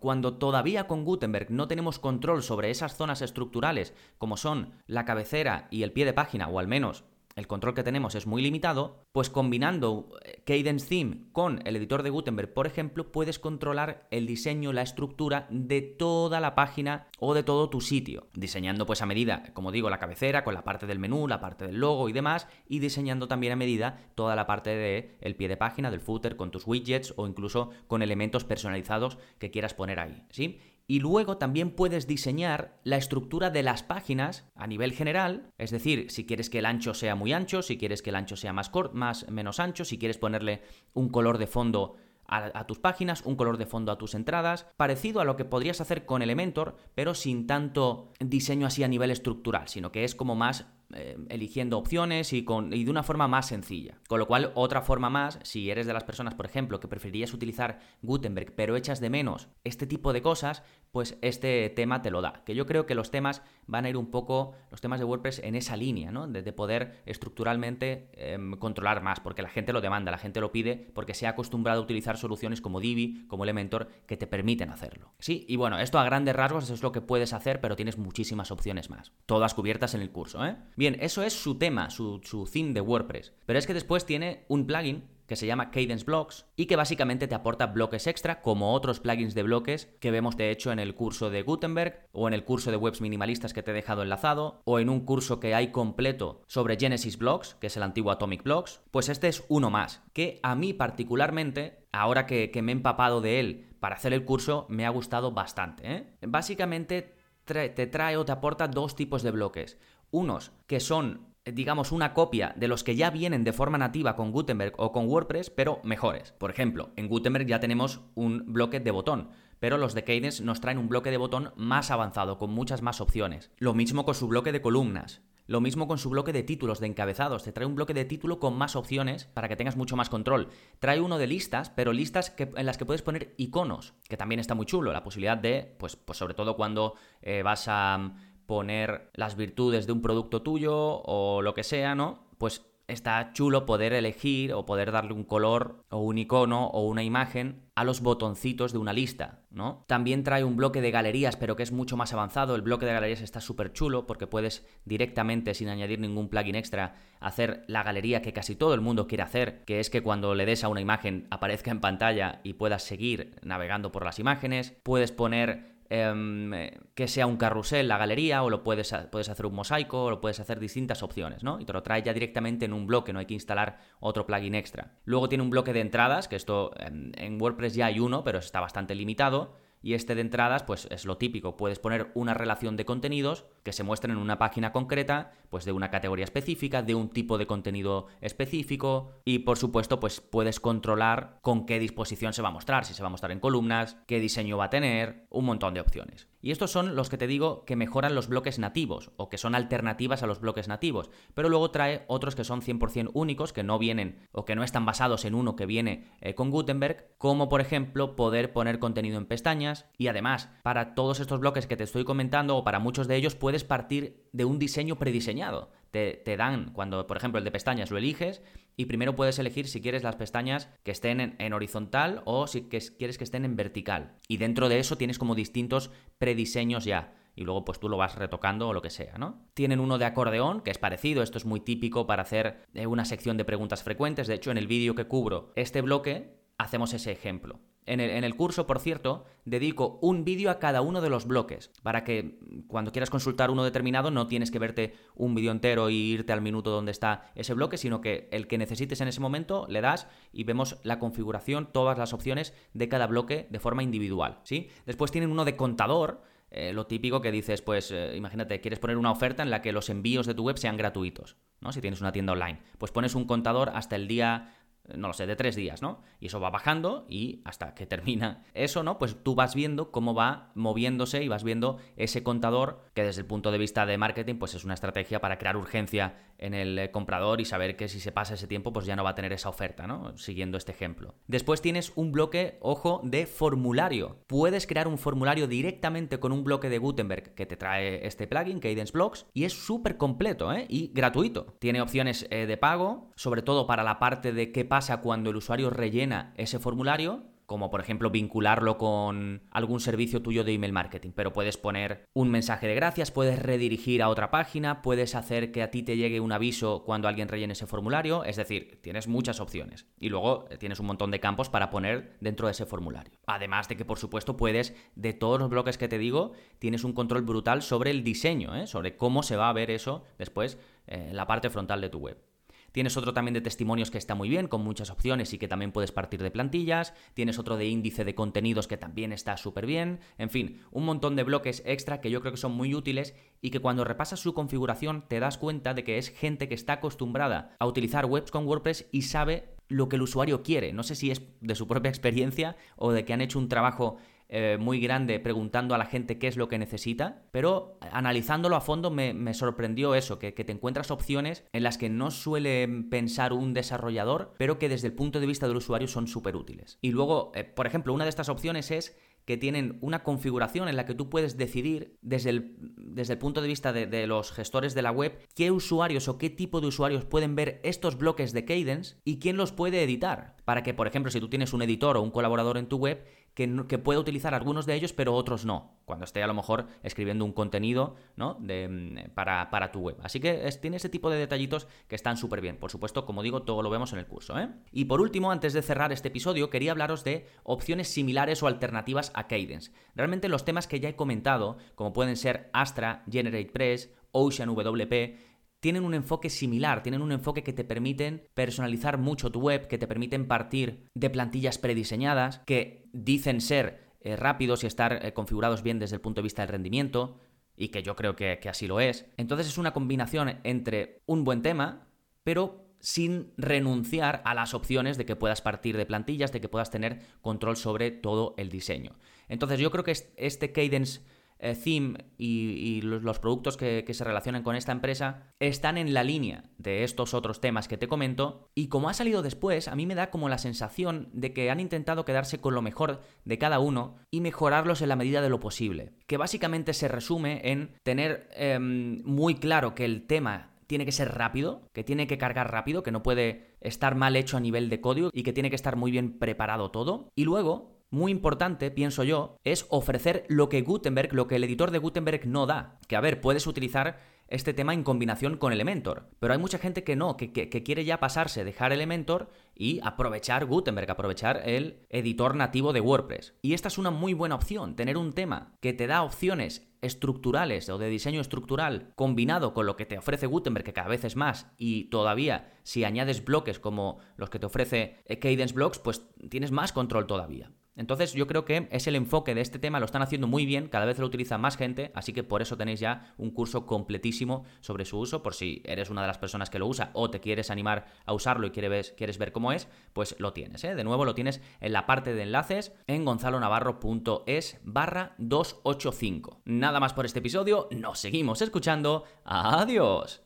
cuando 0.00 0.36
todavía 0.36 0.88
con 0.88 1.04
Gutenberg 1.04 1.50
no 1.52 1.68
tenemos 1.68 2.00
control 2.00 2.42
sobre 2.42 2.70
esas 2.70 2.96
zonas 2.96 3.22
estructurales 3.22 3.94
como 4.18 4.36
son 4.36 4.72
la 4.88 5.04
cabecera 5.04 5.68
y 5.70 5.84
el 5.84 5.92
pie 5.92 6.06
de 6.06 6.12
página, 6.12 6.48
o 6.48 6.58
al 6.58 6.66
menos 6.66 7.04
el 7.38 7.46
control 7.46 7.74
que 7.74 7.84
tenemos 7.84 8.16
es 8.16 8.26
muy 8.26 8.42
limitado, 8.42 9.06
pues 9.12 9.30
combinando 9.30 10.10
eh, 10.24 10.42
Cadence 10.44 10.88
Theme 10.88 11.28
con 11.32 11.60
el 11.64 11.76
editor 11.76 12.02
de 12.02 12.10
Gutenberg, 12.10 12.52
por 12.52 12.66
ejemplo, 12.66 13.12
puedes 13.12 13.38
controlar 13.38 14.08
el 14.10 14.26
diseño, 14.26 14.72
la 14.72 14.82
estructura 14.82 15.46
de 15.50 15.80
toda 15.80 16.40
la 16.40 16.56
página 16.56 17.06
o 17.20 17.34
de 17.34 17.44
todo 17.44 17.70
tu 17.70 17.80
sitio, 17.80 18.26
diseñando 18.34 18.86
pues 18.86 19.02
a 19.02 19.06
medida, 19.06 19.44
como 19.54 19.70
digo, 19.70 19.88
la 19.88 20.00
cabecera 20.00 20.42
con 20.42 20.54
la 20.54 20.64
parte 20.64 20.86
del 20.86 20.98
menú, 20.98 21.28
la 21.28 21.40
parte 21.40 21.66
del 21.66 21.78
logo 21.78 22.08
y 22.08 22.12
demás, 22.12 22.48
y 22.68 22.80
diseñando 22.80 23.28
también 23.28 23.52
a 23.52 23.56
medida 23.56 24.10
toda 24.16 24.34
la 24.34 24.46
parte 24.46 24.70
del 24.70 25.16
el 25.20 25.36
pie 25.36 25.48
de 25.48 25.56
página, 25.56 25.92
del 25.92 26.00
footer, 26.00 26.36
con 26.36 26.50
tus 26.50 26.66
widgets 26.66 27.14
o 27.16 27.28
incluso 27.28 27.70
con 27.86 28.02
elementos 28.02 28.44
personalizados 28.44 29.16
que 29.38 29.52
quieras 29.52 29.74
poner 29.74 30.00
ahí, 30.00 30.24
¿sí? 30.30 30.58
Y 30.90 31.00
luego 31.00 31.36
también 31.36 31.70
puedes 31.70 32.06
diseñar 32.06 32.80
la 32.82 32.96
estructura 32.96 33.50
de 33.50 33.62
las 33.62 33.82
páginas 33.82 34.48
a 34.54 34.66
nivel 34.66 34.92
general, 34.92 35.52
es 35.58 35.70
decir, 35.70 36.10
si 36.10 36.24
quieres 36.24 36.48
que 36.48 36.60
el 36.60 36.66
ancho 36.66 36.94
sea 36.94 37.14
muy 37.14 37.34
ancho, 37.34 37.60
si 37.60 37.76
quieres 37.76 38.00
que 38.00 38.08
el 38.08 38.16
ancho 38.16 38.36
sea 38.36 38.54
más 38.54 38.70
corto, 38.70 38.94
más 38.94 39.28
menos 39.28 39.60
ancho, 39.60 39.84
si 39.84 39.98
quieres 39.98 40.16
ponerle 40.16 40.62
un 40.94 41.10
color 41.10 41.36
de 41.36 41.46
fondo 41.46 41.96
a, 42.26 42.66
tus 42.66 42.78
páginas, 42.78 43.22
un 43.24 43.36
color 43.36 43.56
de 43.56 43.66
fondo 43.66 43.92
a 43.92 43.98
tus 43.98 44.14
entradas, 44.14 44.66
parecido 44.76 45.20
a 45.20 45.24
lo 45.24 45.36
que 45.36 45.46
podrías 45.46 45.80
hacer 45.80 46.04
con 46.04 46.22
Elementor, 46.22 46.76
pero 46.94 47.14
sin 47.14 47.46
tanto 47.46 48.12
diseño 48.20 48.66
así 48.66 48.82
a 48.82 48.88
nivel 48.88 49.10
estructural, 49.10 49.68
sino 49.68 49.92
que 49.92 50.04
es 50.04 50.14
como 50.14 50.34
más 50.34 50.66
eh, 50.94 51.18
eligiendo 51.28 51.76
opciones 51.76 52.32
y, 52.32 52.44
con, 52.44 52.72
y 52.72 52.84
de 52.84 52.90
una 52.90 53.02
forma 53.02 53.28
más 53.28 53.46
sencilla. 53.46 53.98
Con 54.08 54.18
lo 54.18 54.26
cual, 54.26 54.52
otra 54.54 54.80
forma 54.80 55.10
más, 55.10 55.38
si 55.42 55.70
eres 55.70 55.86
de 55.86 55.92
las 55.92 56.04
personas, 56.04 56.34
por 56.34 56.46
ejemplo, 56.46 56.80
que 56.80 56.88
preferirías 56.88 57.34
utilizar 57.34 57.80
Gutenberg, 58.00 58.54
pero 58.54 58.74
echas 58.74 58.98
de 59.00 59.10
menos 59.10 59.48
este 59.64 59.86
tipo 59.86 60.14
de 60.14 60.22
cosas, 60.22 60.62
pues 60.90 61.18
este 61.20 61.68
tema 61.70 62.00
te 62.00 62.10
lo 62.10 62.22
da. 62.22 62.42
Que 62.46 62.54
yo 62.54 62.66
creo 62.66 62.86
que 62.86 62.94
los 62.94 63.10
temas 63.10 63.42
van 63.66 63.84
a 63.84 63.90
ir 63.90 63.96
un 63.96 64.10
poco, 64.10 64.54
los 64.70 64.80
temas 64.80 64.98
de 64.98 65.04
WordPress 65.04 65.40
en 65.44 65.54
esa 65.56 65.76
línea, 65.76 66.10
¿no? 66.10 66.26
De, 66.26 66.48
poder 66.52 67.02
estructuralmente 67.04 68.08
em, 68.14 68.52
controlar 68.56 69.02
más, 69.02 69.20
porque 69.20 69.42
la 69.42 69.50
gente 69.50 69.74
lo 69.74 69.82
demanda, 69.82 70.10
la 70.10 70.18
gente 70.18 70.40
lo 70.40 70.50
pide, 70.50 70.90
porque 70.94 71.12
se 71.12 71.26
ha 71.26 71.30
acostumbrado 71.30 71.80
a 71.80 71.84
utilizar 71.84 72.16
soluciones 72.16 72.62
como 72.62 72.80
Divi, 72.80 73.26
como 73.28 73.44
Elementor, 73.44 73.88
que 74.06 74.16
te 74.16 74.26
permiten 74.26 74.70
hacerlo. 74.70 75.12
Sí, 75.18 75.44
y 75.46 75.56
bueno, 75.56 75.78
esto 75.78 75.98
a 75.98 76.04
grandes 76.04 76.34
rasgos 76.34 76.70
es 76.70 76.82
lo 76.82 76.92
que 76.92 77.02
puedes 77.02 77.34
hacer, 77.34 77.60
pero 77.60 77.76
tienes 77.76 77.98
muchísimas 77.98 78.50
opciones 78.50 78.88
más. 78.88 79.12
Todas 79.26 79.52
cubiertas 79.52 79.94
en 79.94 80.00
el 80.00 80.10
curso, 80.10 80.44
¿eh? 80.46 80.56
Bien, 80.78 80.96
eso 81.00 81.24
es 81.24 81.32
su 81.32 81.58
tema, 81.58 81.90
su, 81.90 82.20
su 82.22 82.44
theme 82.44 82.72
de 82.72 82.80
WordPress. 82.80 83.32
Pero 83.46 83.58
es 83.58 83.66
que 83.66 83.74
después 83.74 84.06
tiene 84.06 84.44
un 84.46 84.64
plugin 84.64 85.08
que 85.26 85.34
se 85.34 85.44
llama 85.44 85.72
Cadence 85.72 86.04
Blocks 86.04 86.46
y 86.54 86.66
que 86.66 86.76
básicamente 86.76 87.26
te 87.26 87.34
aporta 87.34 87.66
bloques 87.66 88.06
extra 88.06 88.40
como 88.42 88.72
otros 88.72 89.00
plugins 89.00 89.34
de 89.34 89.42
bloques 89.42 89.88
que 89.98 90.12
vemos 90.12 90.36
de 90.36 90.52
hecho 90.52 90.70
en 90.70 90.78
el 90.78 90.94
curso 90.94 91.30
de 91.30 91.42
Gutenberg 91.42 92.06
o 92.12 92.28
en 92.28 92.34
el 92.34 92.44
curso 92.44 92.70
de 92.70 92.76
webs 92.76 93.00
minimalistas 93.00 93.52
que 93.52 93.64
te 93.64 93.72
he 93.72 93.74
dejado 93.74 94.04
enlazado 94.04 94.62
o 94.66 94.78
en 94.78 94.88
un 94.88 95.00
curso 95.00 95.40
que 95.40 95.52
hay 95.52 95.72
completo 95.72 96.42
sobre 96.46 96.78
Genesis 96.78 97.18
Blocks, 97.18 97.56
que 97.56 97.66
es 97.66 97.76
el 97.76 97.82
antiguo 97.82 98.12
Atomic 98.12 98.44
Blocks, 98.44 98.80
pues 98.92 99.08
este 99.08 99.26
es 99.26 99.42
uno 99.48 99.70
más, 99.70 100.04
que 100.12 100.38
a 100.44 100.54
mí 100.54 100.74
particularmente, 100.74 101.88
ahora 101.90 102.24
que, 102.24 102.52
me 102.62 102.70
he 102.70 102.76
empapado 102.76 103.20
de 103.20 103.40
él 103.40 103.66
para 103.80 103.96
hacer 103.96 104.12
el 104.12 104.24
curso, 104.24 104.66
me 104.68 104.86
ha 104.86 104.90
gustado 104.90 105.32
bastante. 105.32 105.92
¿eh? 105.92 106.06
Básicamente 106.22 107.16
te 107.44 107.86
trae 107.86 108.16
o 108.16 108.24
te 108.24 108.32
aporta 108.32 108.68
dos 108.68 108.94
tipos 108.94 109.22
de 109.22 109.30
bloques 109.30 109.78
unos 110.10 110.52
que 110.66 110.80
son 110.80 111.28
digamos, 111.52 111.92
una 111.92 112.14
copia 112.14 112.52
de 112.56 112.68
los 112.68 112.84
que 112.84 112.96
ya 112.96 113.10
vienen 113.10 113.44
de 113.44 113.52
forma 113.52 113.78
nativa 113.78 114.16
con 114.16 114.32
Gutenberg 114.32 114.74
o 114.76 114.92
con 114.92 115.08
WordPress, 115.08 115.50
pero 115.50 115.80
mejores. 115.82 116.32
Por 116.32 116.50
ejemplo, 116.50 116.90
en 116.96 117.08
Gutenberg 117.08 117.46
ya 117.46 117.60
tenemos 117.60 118.00
un 118.14 118.52
bloque 118.52 118.80
de 118.80 118.90
botón, 118.90 119.30
pero 119.60 119.78
los 119.78 119.94
de 119.94 120.04
Cadence 120.04 120.42
nos 120.42 120.60
traen 120.60 120.78
un 120.78 120.88
bloque 120.88 121.10
de 121.10 121.16
botón 121.16 121.52
más 121.56 121.90
avanzado, 121.90 122.38
con 122.38 122.50
muchas 122.50 122.82
más 122.82 123.00
opciones. 123.00 123.50
Lo 123.58 123.74
mismo 123.74 124.04
con 124.04 124.14
su 124.14 124.28
bloque 124.28 124.52
de 124.52 124.60
columnas. 124.60 125.22
Lo 125.46 125.62
mismo 125.62 125.88
con 125.88 125.96
su 125.96 126.10
bloque 126.10 126.34
de 126.34 126.42
títulos, 126.42 126.78
de 126.78 126.88
encabezados. 126.88 127.42
Te 127.42 127.52
trae 127.52 127.66
un 127.66 127.74
bloque 127.74 127.94
de 127.94 128.04
título 128.04 128.38
con 128.38 128.58
más 128.58 128.76
opciones 128.76 129.24
para 129.24 129.48
que 129.48 129.56
tengas 129.56 129.76
mucho 129.76 129.96
más 129.96 130.10
control. 130.10 130.48
Trae 130.78 131.00
uno 131.00 131.16
de 131.16 131.26
listas, 131.26 131.70
pero 131.70 131.94
listas 131.94 132.34
en 132.38 132.66
las 132.66 132.76
que 132.76 132.84
puedes 132.84 133.00
poner 133.00 133.32
iconos, 133.38 133.94
que 134.10 134.18
también 134.18 134.40
está 134.40 134.54
muy 134.54 134.66
chulo. 134.66 134.92
La 134.92 135.02
posibilidad 135.02 135.38
de, 135.38 135.74
pues, 135.78 135.96
pues 135.96 136.18
sobre 136.18 136.34
todo 136.34 136.54
cuando 136.54 136.96
eh, 137.22 137.42
vas 137.42 137.64
a 137.66 138.12
poner 138.48 139.10
las 139.12 139.36
virtudes 139.36 139.86
de 139.86 139.92
un 139.92 140.00
producto 140.00 140.40
tuyo 140.40 140.74
o 140.74 141.42
lo 141.42 141.52
que 141.52 141.62
sea, 141.62 141.94
¿no? 141.94 142.30
Pues 142.38 142.64
está 142.86 143.34
chulo 143.34 143.66
poder 143.66 143.92
elegir 143.92 144.54
o 144.54 144.64
poder 144.64 144.90
darle 144.90 145.12
un 145.12 145.24
color 145.24 145.84
o 145.90 145.98
un 145.98 146.16
icono 146.16 146.68
o 146.68 146.86
una 146.86 147.02
imagen 147.02 147.68
a 147.74 147.84
los 147.84 148.00
botoncitos 148.00 148.72
de 148.72 148.78
una 148.78 148.94
lista, 148.94 149.42
¿no? 149.50 149.84
También 149.86 150.24
trae 150.24 150.44
un 150.44 150.56
bloque 150.56 150.80
de 150.80 150.90
galerías, 150.90 151.36
pero 151.36 151.56
que 151.56 151.62
es 151.62 151.72
mucho 151.72 151.98
más 151.98 152.14
avanzado. 152.14 152.54
El 152.54 152.62
bloque 152.62 152.86
de 152.86 152.94
galerías 152.94 153.20
está 153.20 153.42
súper 153.42 153.74
chulo 153.74 154.06
porque 154.06 154.26
puedes 154.26 154.66
directamente, 154.86 155.52
sin 155.52 155.68
añadir 155.68 156.00
ningún 156.00 156.30
plugin 156.30 156.54
extra, 156.54 156.96
hacer 157.20 157.64
la 157.68 157.82
galería 157.82 158.22
que 158.22 158.32
casi 158.32 158.56
todo 158.56 158.72
el 158.72 158.80
mundo 158.80 159.06
quiere 159.06 159.24
hacer, 159.24 159.62
que 159.66 159.78
es 159.78 159.90
que 159.90 160.02
cuando 160.02 160.34
le 160.34 160.46
des 160.46 160.64
a 160.64 160.68
una 160.68 160.80
imagen 160.80 161.28
aparezca 161.30 161.70
en 161.70 161.80
pantalla 161.80 162.40
y 162.44 162.54
puedas 162.54 162.82
seguir 162.82 163.36
navegando 163.42 163.92
por 163.92 164.06
las 164.06 164.18
imágenes. 164.18 164.74
Puedes 164.82 165.12
poner 165.12 165.77
Em, 165.90 166.52
que 166.94 167.08
sea 167.08 167.26
un 167.26 167.38
carrusel 167.38 167.88
la 167.88 167.96
galería, 167.96 168.42
o 168.42 168.50
lo 168.50 168.62
puedes, 168.62 168.94
puedes 169.10 169.28
hacer 169.28 169.46
un 169.46 169.54
mosaico, 169.54 170.04
o 170.04 170.10
lo 170.10 170.20
puedes 170.20 170.38
hacer 170.38 170.60
distintas 170.60 171.02
opciones, 171.02 171.42
¿no? 171.42 171.60
Y 171.60 171.64
te 171.64 171.72
lo 171.72 171.82
trae 171.82 172.02
ya 172.02 172.12
directamente 172.12 172.66
en 172.66 172.74
un 172.74 172.86
bloque, 172.86 173.12
no 173.12 173.20
hay 173.20 173.26
que 173.26 173.34
instalar 173.34 173.78
otro 174.00 174.26
plugin 174.26 174.54
extra. 174.54 174.98
Luego 175.04 175.28
tiene 175.28 175.44
un 175.44 175.50
bloque 175.50 175.72
de 175.72 175.80
entradas, 175.80 176.28
que 176.28 176.36
esto 176.36 176.72
en 176.78 177.40
WordPress 177.40 177.74
ya 177.74 177.86
hay 177.86 178.00
uno, 178.00 178.22
pero 178.22 178.38
está 178.38 178.60
bastante 178.60 178.94
limitado. 178.94 179.54
Y 179.80 179.94
este 179.94 180.14
de 180.14 180.22
entradas, 180.22 180.64
pues 180.64 180.88
es 180.90 181.04
lo 181.04 181.18
típico. 181.18 181.56
Puedes 181.56 181.78
poner 181.78 182.10
una 182.14 182.34
relación 182.34 182.76
de 182.76 182.84
contenidos 182.84 183.44
que 183.68 183.74
se 183.74 183.84
muestren 183.84 184.12
en 184.12 184.22
una 184.22 184.38
página 184.38 184.72
concreta, 184.72 185.30
pues 185.50 185.66
de 185.66 185.72
una 185.72 185.90
categoría 185.90 186.24
específica, 186.24 186.80
de 186.80 186.94
un 186.94 187.10
tipo 187.10 187.36
de 187.36 187.46
contenido 187.46 188.06
específico. 188.22 189.12
Y 189.26 189.40
por 189.40 189.58
supuesto, 189.58 190.00
pues 190.00 190.22
puedes 190.22 190.58
controlar 190.58 191.38
con 191.42 191.66
qué 191.66 191.78
disposición 191.78 192.32
se 192.32 192.40
va 192.40 192.48
a 192.48 192.52
mostrar, 192.52 192.86
si 192.86 192.94
se 192.94 193.02
va 193.02 193.08
a 193.08 193.10
mostrar 193.10 193.30
en 193.30 193.40
columnas, 193.40 193.98
qué 194.06 194.20
diseño 194.20 194.56
va 194.56 194.64
a 194.64 194.70
tener, 194.70 195.26
un 195.28 195.44
montón 195.44 195.74
de 195.74 195.80
opciones. 195.80 196.28
Y 196.40 196.52
estos 196.52 196.70
son 196.70 196.94
los 196.94 197.08
que 197.08 197.18
te 197.18 197.26
digo 197.26 197.64
que 197.64 197.74
mejoran 197.74 198.14
los 198.14 198.28
bloques 198.28 198.58
nativos 198.58 199.10
o 199.16 199.28
que 199.28 199.38
son 199.38 199.54
alternativas 199.54 200.22
a 200.22 200.26
los 200.26 200.40
bloques 200.40 200.68
nativos. 200.68 201.10
Pero 201.34 201.48
luego 201.48 201.70
trae 201.72 202.04
otros 202.06 202.36
que 202.36 202.44
son 202.44 202.62
100% 202.62 203.10
únicos, 203.12 203.52
que 203.52 203.64
no 203.64 203.78
vienen 203.78 204.28
o 204.30 204.44
que 204.44 204.54
no 204.54 204.62
están 204.62 204.86
basados 204.86 205.24
en 205.24 205.34
uno 205.34 205.56
que 205.56 205.66
viene 205.66 206.12
eh, 206.20 206.34
con 206.34 206.50
Gutenberg, 206.50 207.16
como 207.18 207.48
por 207.48 207.60
ejemplo 207.60 208.14
poder 208.14 208.52
poner 208.52 208.78
contenido 208.78 209.18
en 209.18 209.26
pestañas. 209.26 209.86
Y 209.98 210.06
además, 210.06 210.48
para 210.62 210.94
todos 210.94 211.18
estos 211.18 211.40
bloques 211.40 211.66
que 211.66 211.76
te 211.76 211.84
estoy 211.84 212.04
comentando 212.04 212.56
o 212.56 212.64
para 212.64 212.78
muchos 212.78 213.08
de 213.08 213.16
ellos 213.16 213.34
puedes 213.34 213.57
partir 213.64 214.28
de 214.32 214.44
un 214.44 214.58
diseño 214.58 214.98
prediseñado. 214.98 215.70
Te, 215.90 216.36
dan, 216.36 216.72
cuando 216.72 217.06
por 217.06 217.16
ejemplo 217.16 217.38
el 217.38 217.44
de 217.44 217.50
pestañas 217.50 217.90
lo 217.90 217.98
eliges, 217.98 218.42
y 218.76 218.84
primero 218.84 219.16
puedes 219.16 219.38
elegir 219.38 219.66
si 219.66 219.80
quieres 219.80 220.02
las 220.02 220.16
pestañas 220.16 220.68
que 220.84 220.92
estén 220.92 221.36
en, 221.38 221.52
horizontal 221.52 222.22
o 222.24 222.46
si 222.46 222.68
quieres 222.68 223.18
que 223.18 223.24
estén 223.24 223.44
en 223.44 223.56
vertical. 223.56 224.18
Y 224.28 224.36
dentro 224.36 224.68
de 224.68 224.78
eso 224.78 224.96
tienes 224.96 225.18
como 225.18 225.34
distintos 225.34 225.90
prediseños 226.18 226.84
ya 226.84 227.14
y 227.38 227.44
luego 227.44 227.64
pues 227.64 227.78
tú 227.78 227.88
lo 227.88 227.96
vas 227.96 228.16
retocando 228.16 228.68
o 228.68 228.72
lo 228.72 228.82
que 228.82 228.90
sea, 228.90 229.16
¿no? 229.16 229.46
Tienen 229.54 229.78
uno 229.78 229.96
de 229.96 230.04
acordeón, 230.04 230.60
que 230.60 230.72
es 230.72 230.78
parecido, 230.78 231.22
esto 231.22 231.38
es 231.38 231.44
muy 231.44 231.60
típico 231.60 232.04
para 232.04 232.22
hacer 232.22 232.64
eh, 232.74 232.88
una 232.88 233.04
sección 233.04 233.36
de 233.36 233.44
preguntas 233.44 233.84
frecuentes, 233.84 234.26
de 234.26 234.34
hecho 234.34 234.50
en 234.50 234.58
el 234.58 234.66
vídeo 234.66 234.96
que 234.96 235.06
cubro 235.06 235.52
este 235.54 235.80
bloque 235.80 236.36
hacemos 236.58 236.92
ese 236.94 237.12
ejemplo. 237.12 237.60
En 237.88 238.00
el, 238.00 238.36
curso, 238.36 238.66
por 238.66 238.80
cierto, 238.80 239.24
dedico 239.46 239.98
un 240.02 240.22
vídeo 240.22 240.50
a 240.50 240.58
cada 240.58 240.82
uno 240.82 241.00
de 241.00 241.08
los 241.08 241.26
bloques, 241.26 241.70
para 241.82 242.04
que 242.04 242.38
cuando 242.66 242.92
quieras 242.92 243.08
consultar 243.08 243.50
uno 243.50 243.64
determinado 243.64 244.10
no 244.10 244.26
tienes 244.26 244.50
que 244.50 244.58
verte 244.58 244.92
un 245.14 245.34
vídeo 245.34 245.50
entero 245.50 245.88
y 245.88 245.94
irte 245.94 246.34
al 246.34 246.42
minuto 246.42 246.70
donde 246.70 246.92
está 246.92 247.30
ese 247.34 247.54
bloque, 247.54 247.78
sino 247.78 248.02
que 248.02 248.28
el 248.30 248.46
que 248.46 248.58
necesites 248.58 249.00
en 249.00 249.08
ese 249.08 249.20
momento 249.20 249.66
le 249.70 249.80
das 249.80 250.06
y 250.32 250.44
vemos 250.44 250.76
la 250.82 250.98
configuración, 250.98 251.72
todas 251.72 251.96
las 251.96 252.12
opciones 252.12 252.52
de 252.74 252.90
cada 252.90 253.06
bloque 253.06 253.48
de 253.50 253.58
forma 253.58 253.82
individual, 253.82 254.40
¿sí? 254.44 254.68
Después 254.84 255.10
tienen 255.10 255.30
uno 255.30 255.46
de 255.46 255.56
contador, 255.56 256.20
eh, 256.50 256.74
lo 256.74 256.86
típico 256.86 257.22
que 257.22 257.32
dices, 257.32 257.62
pues 257.62 257.90
eh, 257.90 258.14
imagínate, 258.16 258.60
quieres 258.60 258.78
poner 258.78 258.98
una 258.98 259.10
oferta 259.10 259.42
en 259.42 259.50
la 259.50 259.62
que 259.62 259.72
los 259.72 259.88
envíos 259.88 260.26
de 260.26 260.34
tu 260.34 260.44
web 260.44 260.58
sean 260.58 260.76
gratuitos, 260.76 261.36
¿no? 261.60 261.72
Si 261.72 261.80
tienes 261.80 262.02
una 262.02 262.12
tienda 262.12 262.32
online. 262.34 262.60
Pues 262.76 262.92
pones 262.92 263.14
un 263.14 263.24
contador 263.24 263.70
hasta 263.74 263.96
el 263.96 264.08
día 264.08 264.54
no 264.96 265.08
lo 265.08 265.14
sé, 265.14 265.26
de 265.26 265.36
tres 265.36 265.56
días, 265.56 265.82
¿no? 265.82 266.02
Y 266.20 266.26
eso 266.26 266.40
va 266.40 266.50
bajando 266.50 267.06
y 267.08 267.42
hasta 267.44 267.74
que 267.74 267.86
termina 267.86 268.44
eso, 268.54 268.82
¿no? 268.82 268.98
Pues 268.98 269.22
tú 269.22 269.34
vas 269.34 269.54
viendo 269.54 269.90
cómo 269.90 270.14
va 270.14 270.50
moviéndose 270.54 271.22
y 271.22 271.28
vas 271.28 271.44
viendo 271.44 271.78
ese 271.96 272.22
contador 272.22 272.84
que 272.94 273.04
desde 273.04 273.22
el 273.22 273.26
punto 273.26 273.50
de 273.50 273.58
vista 273.58 273.86
de 273.86 273.98
marketing, 273.98 274.36
pues 274.36 274.54
es 274.54 274.64
una 274.64 274.74
estrategia 274.74 275.20
para 275.20 275.38
crear 275.38 275.56
urgencia 275.56 276.16
en 276.38 276.54
el 276.54 276.78
eh, 276.78 276.90
comprador 276.90 277.40
y 277.40 277.44
saber 277.44 277.76
que 277.76 277.88
si 277.88 278.00
se 278.00 278.12
pasa 278.12 278.34
ese 278.34 278.46
tiempo, 278.46 278.72
pues 278.72 278.86
ya 278.86 278.96
no 278.96 279.04
va 279.04 279.10
a 279.10 279.14
tener 279.14 279.32
esa 279.32 279.48
oferta, 279.48 279.86
¿no? 279.86 280.16
Siguiendo 280.16 280.56
este 280.56 280.72
ejemplo. 280.72 281.14
Después 281.26 281.60
tienes 281.60 281.92
un 281.96 282.12
bloque, 282.12 282.58
ojo, 282.60 283.00
de 283.04 283.26
formulario. 283.26 284.18
Puedes 284.26 284.66
crear 284.66 284.88
un 284.88 284.98
formulario 284.98 285.46
directamente 285.46 286.20
con 286.20 286.32
un 286.32 286.44
bloque 286.44 286.68
de 286.68 286.78
Gutenberg 286.78 287.34
que 287.34 287.46
te 287.46 287.56
trae 287.56 288.06
este 288.06 288.26
plugin, 288.26 288.60
Cadence 288.60 288.92
Blocks, 288.92 289.26
y 289.34 289.44
es 289.44 289.52
súper 289.52 289.96
completo, 289.96 290.52
¿eh? 290.52 290.66
Y 290.68 290.92
gratuito. 290.94 291.56
Tiene 291.58 291.80
opciones 291.80 292.26
eh, 292.30 292.46
de 292.46 292.56
pago, 292.56 293.10
sobre 293.16 293.42
todo 293.42 293.66
para 293.66 293.82
la 293.82 293.98
parte 293.98 294.32
de 294.32 294.52
qué 294.52 294.64
cuando 295.00 295.30
el 295.30 295.36
usuario 295.36 295.70
rellena 295.70 296.32
ese 296.36 296.58
formulario 296.58 297.24
como 297.48 297.70
por 297.70 297.80
ejemplo 297.80 298.10
vincularlo 298.10 298.76
con 298.76 299.40
algún 299.50 299.80
servicio 299.80 300.20
tuyo 300.20 300.44
de 300.44 300.52
email 300.52 300.74
marketing, 300.74 301.12
pero 301.14 301.32
puedes 301.32 301.56
poner 301.56 302.04
un 302.12 302.30
mensaje 302.30 302.66
de 302.66 302.74
gracias, 302.74 303.10
puedes 303.10 303.38
redirigir 303.38 304.02
a 304.02 304.10
otra 304.10 304.30
página, 304.30 304.82
puedes 304.82 305.14
hacer 305.14 305.50
que 305.50 305.62
a 305.62 305.70
ti 305.70 305.82
te 305.82 305.96
llegue 305.96 306.20
un 306.20 306.32
aviso 306.32 306.84
cuando 306.84 307.08
alguien 307.08 307.26
rellene 307.26 307.54
ese 307.54 307.66
formulario, 307.66 308.22
es 308.24 308.36
decir, 308.36 308.78
tienes 308.82 309.08
muchas 309.08 309.40
opciones 309.40 309.86
y 309.98 310.10
luego 310.10 310.44
eh, 310.50 310.58
tienes 310.58 310.78
un 310.78 310.88
montón 310.88 311.10
de 311.10 311.20
campos 311.20 311.48
para 311.48 311.70
poner 311.70 312.18
dentro 312.20 312.48
de 312.48 312.50
ese 312.50 312.66
formulario. 312.66 313.14
Además 313.26 313.66
de 313.66 313.78
que 313.78 313.86
por 313.86 313.98
supuesto 313.98 314.36
puedes, 314.36 314.76
de 314.94 315.14
todos 315.14 315.40
los 315.40 315.48
bloques 315.48 315.78
que 315.78 315.88
te 315.88 315.96
digo, 315.96 316.32
tienes 316.58 316.84
un 316.84 316.92
control 316.92 317.22
brutal 317.22 317.62
sobre 317.62 317.92
el 317.92 318.04
diseño, 318.04 318.54
¿eh? 318.56 318.66
sobre 318.66 318.98
cómo 318.98 319.22
se 319.22 319.36
va 319.36 319.48
a 319.48 319.54
ver 319.54 319.70
eso 319.70 320.04
después 320.18 320.58
en 320.86 321.16
la 321.16 321.26
parte 321.26 321.48
frontal 321.48 321.80
de 321.80 321.88
tu 321.88 321.98
web. 321.98 322.27
Tienes 322.72 322.96
otro 322.96 323.12
también 323.12 323.34
de 323.34 323.40
testimonios 323.40 323.90
que 323.90 323.98
está 323.98 324.14
muy 324.14 324.28
bien, 324.28 324.48
con 324.48 324.62
muchas 324.62 324.90
opciones 324.90 325.32
y 325.32 325.38
que 325.38 325.48
también 325.48 325.72
puedes 325.72 325.92
partir 325.92 326.22
de 326.22 326.30
plantillas. 326.30 326.94
Tienes 327.14 327.38
otro 327.38 327.56
de 327.56 327.66
índice 327.66 328.04
de 328.04 328.14
contenidos 328.14 328.68
que 328.68 328.76
también 328.76 329.12
está 329.12 329.36
súper 329.36 329.66
bien. 329.66 330.00
En 330.18 330.30
fin, 330.30 330.60
un 330.70 330.84
montón 330.84 331.16
de 331.16 331.24
bloques 331.24 331.62
extra 331.66 332.00
que 332.00 332.10
yo 332.10 332.20
creo 332.20 332.32
que 332.32 332.38
son 332.38 332.52
muy 332.52 332.74
útiles 332.74 333.14
y 333.40 333.50
que 333.50 333.60
cuando 333.60 333.84
repasas 333.84 334.20
su 334.20 334.34
configuración 334.34 335.04
te 335.08 335.20
das 335.20 335.38
cuenta 335.38 335.74
de 335.74 335.84
que 335.84 335.98
es 335.98 336.10
gente 336.10 336.48
que 336.48 336.54
está 336.54 336.74
acostumbrada 336.74 337.56
a 337.58 337.66
utilizar 337.66 338.06
webs 338.06 338.30
con 338.30 338.46
WordPress 338.46 338.86
y 338.92 339.02
sabe 339.02 339.56
lo 339.68 339.88
que 339.88 339.96
el 339.96 340.02
usuario 340.02 340.42
quiere. 340.42 340.72
No 340.72 340.82
sé 340.82 340.94
si 340.94 341.10
es 341.10 341.22
de 341.40 341.54
su 341.54 341.66
propia 341.66 341.88
experiencia 341.90 342.56
o 342.76 342.92
de 342.92 343.04
que 343.04 343.12
han 343.12 343.20
hecho 343.20 343.38
un 343.38 343.48
trabajo 343.48 343.98
eh, 344.30 344.58
muy 344.60 344.78
grande 344.78 345.18
preguntando 345.20 345.74
a 345.74 345.78
la 345.78 345.86
gente 345.86 346.18
qué 346.18 346.28
es 346.28 346.36
lo 346.36 346.48
que 346.48 346.58
necesita, 346.58 347.22
pero 347.30 347.78
analizándolo 347.80 348.56
a 348.56 348.60
fondo 348.60 348.90
me, 348.90 349.32
sorprendió 349.32 349.94
eso, 349.94 350.18
que, 350.18 350.32
te 350.32 350.52
encuentras 350.52 350.90
opciones 350.90 351.44
en 351.52 351.62
las 351.62 351.78
que 351.78 351.88
no 351.88 352.10
suele 352.10 352.68
pensar 352.90 353.32
un 353.32 353.54
desarrollador, 353.54 354.34
pero 354.38 354.58
que 354.58 354.68
desde 354.68 354.88
el 354.88 354.92
punto 354.92 355.20
de 355.20 355.26
vista 355.26 355.48
del 355.48 355.56
usuario 355.56 355.88
son 355.88 356.08
súper 356.08 356.36
útiles. 356.36 356.78
Y 356.82 356.90
luego, 356.92 357.32
eh, 357.34 357.44
por 357.44 357.66
ejemplo, 357.66 357.94
una 357.94 358.04
de 358.04 358.10
estas 358.10 358.28
opciones 358.28 358.70
es 358.70 358.98
que 359.24 359.36
tienen 359.36 359.76
una 359.82 360.02
configuración 360.02 360.68
en 360.68 360.76
la 360.76 360.86
que 360.86 360.94
tú 360.94 361.10
puedes 361.10 361.36
decidir 361.36 361.98
desde 362.00 362.30
el, 362.30 362.56
desde 362.78 363.12
el 363.12 363.18
punto 363.18 363.42
de 363.42 363.48
vista 363.48 363.74
de, 363.74 363.86
de, 363.86 364.06
los 364.06 364.32
gestores 364.32 364.74
de 364.74 364.80
la 364.80 364.90
web 364.90 365.18
qué 365.34 365.50
usuarios 365.50 366.08
o 366.08 366.16
qué 366.16 366.30
tipo 366.30 366.62
de 366.62 366.68
usuarios 366.68 367.04
pueden 367.04 367.34
ver 367.34 367.60
estos 367.62 367.98
bloques 367.98 368.32
de 368.32 368.46
Cadence 368.46 368.96
y 369.04 369.18
quién 369.18 369.36
los 369.36 369.52
puede 369.52 369.82
editar. 369.82 370.36
Para 370.46 370.62
que, 370.62 370.72
por 370.72 370.86
ejemplo, 370.86 371.10
si 371.10 371.20
tú 371.20 371.28
tienes 371.28 371.52
un 371.52 371.60
editor 371.60 371.98
o 371.98 372.02
un 372.02 372.10
colaborador 372.10 372.56
en 372.56 372.68
tu 372.68 372.78
web, 372.78 373.04
que, 373.38 373.78
pueda 373.78 374.00
utilizar 374.00 374.34
algunos 374.34 374.66
de 374.66 374.74
ellos, 374.74 374.92
pero 374.92 375.14
otros 375.14 375.44
no, 375.44 375.78
cuando 375.84 376.04
esté 376.04 376.24
a 376.24 376.26
lo 376.26 376.34
mejor 376.34 376.66
escribiendo 376.82 377.24
un 377.24 377.32
contenido 377.32 377.94
¿no? 378.16 378.36
de, 378.40 378.66
mm, 378.68 379.14
para, 379.14 379.48
para, 379.48 379.70
tu 379.70 379.78
web. 379.78 379.96
Así 380.02 380.18
que 380.18 380.50
tiene 380.60 380.78
ese 380.78 380.88
tipo 380.88 381.08
de 381.08 381.18
detallitos 381.18 381.68
que 381.86 381.94
están 381.94 382.16
súper 382.16 382.40
bien. 382.40 382.56
Por 382.56 382.72
supuesto, 382.72 383.06
como 383.06 383.22
digo, 383.22 383.42
todo 383.42 383.62
lo 383.62 383.70
vemos 383.70 383.92
en 383.92 384.00
el 384.00 384.08
curso. 384.08 384.36
¿eh? 384.40 384.48
Y 384.72 384.86
por 384.86 385.00
último, 385.00 385.30
antes 385.30 385.52
de 385.52 385.62
cerrar 385.62 385.92
este 385.92 386.08
episodio, 386.08 386.50
quería 386.50 386.72
hablaros 386.72 387.04
de 387.04 387.28
opciones 387.44 387.86
similares 387.86 388.42
o 388.42 388.48
alternativas 388.48 389.12
a 389.14 389.28
Cadence. 389.28 389.70
Realmente 389.94 390.28
los 390.28 390.44
temas 390.44 390.66
que 390.66 390.80
ya 390.80 390.88
he 390.88 390.96
comentado, 390.96 391.58
como 391.76 391.92
pueden 391.92 392.16
ser 392.16 392.50
Astra, 392.52 393.04
GeneratePress, 393.08 393.94
Ocean 394.10 394.48
WP, 394.48 395.27
tienen 395.60 395.84
un 395.84 395.94
enfoque 395.94 396.30
similar, 396.30 396.82
tienen 396.82 397.02
un 397.02 397.12
enfoque 397.12 397.42
que 397.42 397.52
te 397.52 397.64
permiten 397.64 398.28
personalizar 398.34 398.98
mucho 398.98 399.30
tu 399.30 399.40
web, 399.40 399.66
que 399.66 399.78
te 399.78 399.86
permiten 399.86 400.28
partir 400.28 400.86
de 400.94 401.10
plantillas 401.10 401.58
prediseñadas, 401.58 402.40
que 402.46 402.88
dicen 402.92 403.40
ser 403.40 403.88
eh, 404.00 404.16
rápidos 404.16 404.62
y 404.62 404.66
estar 404.66 405.04
eh, 405.04 405.12
configurados 405.12 405.62
bien 405.62 405.78
desde 405.78 405.96
el 405.96 406.00
punto 406.00 406.20
de 406.20 406.24
vista 406.24 406.42
del 406.42 406.52
rendimiento, 406.52 407.18
y 407.56 407.68
que 407.68 407.82
yo 407.82 407.96
creo 407.96 408.14
que, 408.14 408.38
que 408.40 408.48
así 408.48 408.68
lo 408.68 408.78
es. 408.78 409.06
Entonces 409.16 409.48
es 409.48 409.58
una 409.58 409.72
combinación 409.72 410.38
entre 410.44 411.02
un 411.06 411.24
buen 411.24 411.42
tema, 411.42 411.88
pero 412.22 412.68
sin 412.80 413.32
renunciar 413.36 414.22
a 414.24 414.34
las 414.34 414.54
opciones 414.54 414.96
de 414.96 415.04
que 415.04 415.16
puedas 415.16 415.42
partir 415.42 415.76
de 415.76 415.86
plantillas, 415.86 416.32
de 416.32 416.40
que 416.40 416.48
puedas 416.48 416.70
tener 416.70 417.00
control 417.20 417.56
sobre 417.56 417.90
todo 417.90 418.34
el 418.38 418.50
diseño. 418.50 418.96
Entonces 419.28 419.58
yo 419.58 419.70
creo 419.72 419.82
que 419.82 419.96
este 420.16 420.52
Cadence 420.52 421.00
eh, 421.40 421.54
theme 421.54 422.06
y, 422.16 422.80
los, 422.82 423.18
productos 423.18 423.56
que, 423.56 423.84
se 423.88 424.04
relacionan 424.04 424.42
con 424.42 424.56
esta 424.56 424.72
empresa 424.72 425.32
están 425.38 425.78
en 425.78 425.94
la 425.94 426.02
línea 426.02 426.44
de 426.58 426.84
estos 426.84 427.14
otros 427.14 427.40
temas 427.40 427.68
que 427.68 427.78
te 427.78 427.88
comento 427.88 428.50
y 428.54 428.68
como 428.68 428.88
ha 428.88 428.94
salido 428.94 429.22
después, 429.22 429.68
a 429.68 429.76
mí 429.76 429.86
me 429.86 429.94
da 429.94 430.10
como 430.10 430.28
la 430.28 430.38
sensación 430.38 431.08
de 431.12 431.32
que 431.32 431.50
han 431.50 431.60
intentado 431.60 432.04
quedarse 432.04 432.40
con 432.40 432.54
lo 432.54 432.62
mejor 432.62 433.02
de 433.24 433.38
cada 433.38 433.60
uno 433.60 433.96
y 434.10 434.20
mejorarlos 434.20 434.82
en 434.82 434.88
la 434.88 434.96
medida 434.96 435.22
de 435.22 435.30
lo 435.30 435.40
posible, 435.40 435.92
que 436.06 436.16
básicamente 436.16 436.74
se 436.74 436.88
resume 436.88 437.40
en 437.44 437.76
tener 437.82 438.28
em, 438.32 439.02
muy 439.04 439.36
claro 439.36 439.74
que 439.74 439.84
el 439.84 440.06
tema 440.06 440.54
tiene 440.66 440.84
que 440.84 440.92
ser 440.92 441.14
rápido, 441.14 441.62
que 441.72 441.82
tiene 441.82 442.06
que 442.06 442.18
cargar 442.18 442.52
rápido, 442.52 442.82
que 442.82 442.92
no 442.92 443.02
puede 443.02 443.56
estar 443.60 443.94
mal 443.94 444.16
hecho 444.16 444.36
a 444.36 444.40
nivel 444.40 444.68
de 444.68 444.80
código 444.80 445.10
y 445.12 445.22
que 445.22 445.32
tiene 445.32 445.50
que 445.50 445.56
estar 445.56 445.76
muy 445.76 445.90
bien 445.90 446.18
preparado 446.18 446.70
todo. 446.70 447.08
Y 447.16 447.24
luego 447.24 447.77
muy 447.90 448.12
importante, 448.12 448.70
pienso 448.70 449.04
yo, 449.04 449.36
es 449.44 449.66
ofrecer 449.70 450.24
lo 450.28 450.48
que 450.48 450.62
Gutenberg, 450.62 451.14
lo 451.14 451.26
que 451.26 451.36
el 451.36 451.44
editor 451.44 451.70
de 451.70 451.78
Gutenberg 451.78 452.26
no 452.26 452.46
da. 452.46 452.78
Que 452.86 452.96
a 452.96 453.00
ver, 453.00 453.20
puedes 453.20 453.46
utilizar 453.46 453.98
este 454.28 454.52
tema 454.52 454.74
en 454.74 454.84
combinación 454.84 455.36
con 455.36 455.52
Elementor. 455.52 456.10
Pero 456.18 456.32
hay 456.32 456.38
mucha 456.38 456.58
gente 456.58 456.84
que 456.84 456.96
no, 456.96 457.16
que, 457.16 457.32
quiere 457.32 457.84
ya 457.84 457.98
pasarse, 457.98 458.44
dejar 458.44 458.72
Elementor 458.72 459.30
y 459.54 459.80
aprovechar 459.82 460.44
Gutenberg, 460.44 460.90
aprovechar 460.90 461.42
el 461.44 461.86
editor 461.88 462.36
nativo 462.36 462.72
de 462.72 462.80
WordPress. 462.80 463.34
Y 463.42 463.54
esta 463.54 463.68
es 463.68 463.78
una 463.78 463.90
muy 463.90 464.12
buena 464.12 464.34
opción, 464.34 464.76
tener 464.76 464.96
un 464.96 465.12
tema 465.12 465.56
que 465.60 465.72
te 465.72 465.86
da 465.86 466.02
opciones 466.02 466.68
estructurales 466.80 467.68
o 467.70 467.78
de 467.78 467.88
diseño 467.88 468.20
estructural 468.20 468.92
combinado 468.94 469.52
con 469.52 469.66
lo 469.66 469.76
que 469.76 469.86
te 469.86 469.98
ofrece 469.98 470.26
Gutenberg, 470.26 470.64
que 470.64 470.72
cada 470.72 470.88
vez 470.88 471.04
es 471.04 471.16
más, 471.16 471.50
y 471.56 471.84
todavía 471.84 472.52
si 472.62 472.84
añades 472.84 473.24
bloques 473.24 473.58
como 473.58 473.98
los 474.16 474.30
que 474.30 474.38
te 474.38 474.46
ofrece 474.46 475.02
Cadence 475.20 475.54
Blocks, 475.54 475.80
pues 475.80 476.06
tienes 476.28 476.52
más 476.52 476.72
control 476.72 477.06
todavía. 477.06 477.50
Entonces 477.78 478.12
yo 478.12 478.26
creo 478.26 478.44
que 478.44 478.68
es 478.70 478.86
el 478.88 478.96
enfoque 478.96 479.34
de 479.34 479.40
este 479.40 479.58
tema, 479.58 479.78
lo 479.78 479.86
están 479.86 480.02
haciendo 480.02 480.26
muy 480.26 480.44
bien, 480.44 480.68
cada 480.68 480.84
vez 480.84 480.98
lo 480.98 481.06
utiliza 481.06 481.38
más 481.38 481.56
gente, 481.56 481.92
así 481.94 482.12
que 482.12 482.24
por 482.24 482.42
eso 482.42 482.56
tenéis 482.56 482.80
ya 482.80 483.14
un 483.16 483.30
curso 483.30 483.64
completísimo 483.66 484.44
sobre 484.60 484.84
su 484.84 484.98
uso, 484.98 485.22
por 485.22 485.34
si 485.34 485.62
eres 485.64 485.88
una 485.88 486.02
de 486.02 486.08
las 486.08 486.18
personas 486.18 486.50
que 486.50 486.58
lo 486.58 486.66
usa 486.66 486.90
o 486.92 487.08
te 487.08 487.20
quieres 487.20 487.50
animar 487.50 487.86
a 488.04 488.12
usarlo 488.12 488.48
y 488.48 488.50
quieres, 488.50 489.18
ver 489.18 489.32
cómo 489.32 489.52
es, 489.52 489.68
pues 489.92 490.16
lo 490.18 490.32
tienes. 490.32 490.64
¿eh? 490.64 490.74
De 490.74 490.82
nuevo 490.82 491.04
lo 491.04 491.14
tienes 491.14 491.40
en 491.60 491.72
la 491.72 491.86
parte 491.86 492.12
de 492.14 492.22
enlaces 492.24 492.72
en 492.88 493.04
gonzalonavarro.es 493.04 494.58
barra 494.64 495.14
285. 495.18 496.42
Nada 496.46 496.80
más 496.80 496.92
por 496.92 497.06
este 497.06 497.20
episodio, 497.20 497.68
nos 497.70 498.00
seguimos 498.00 498.42
escuchando. 498.42 499.04
Adiós. 499.24 500.22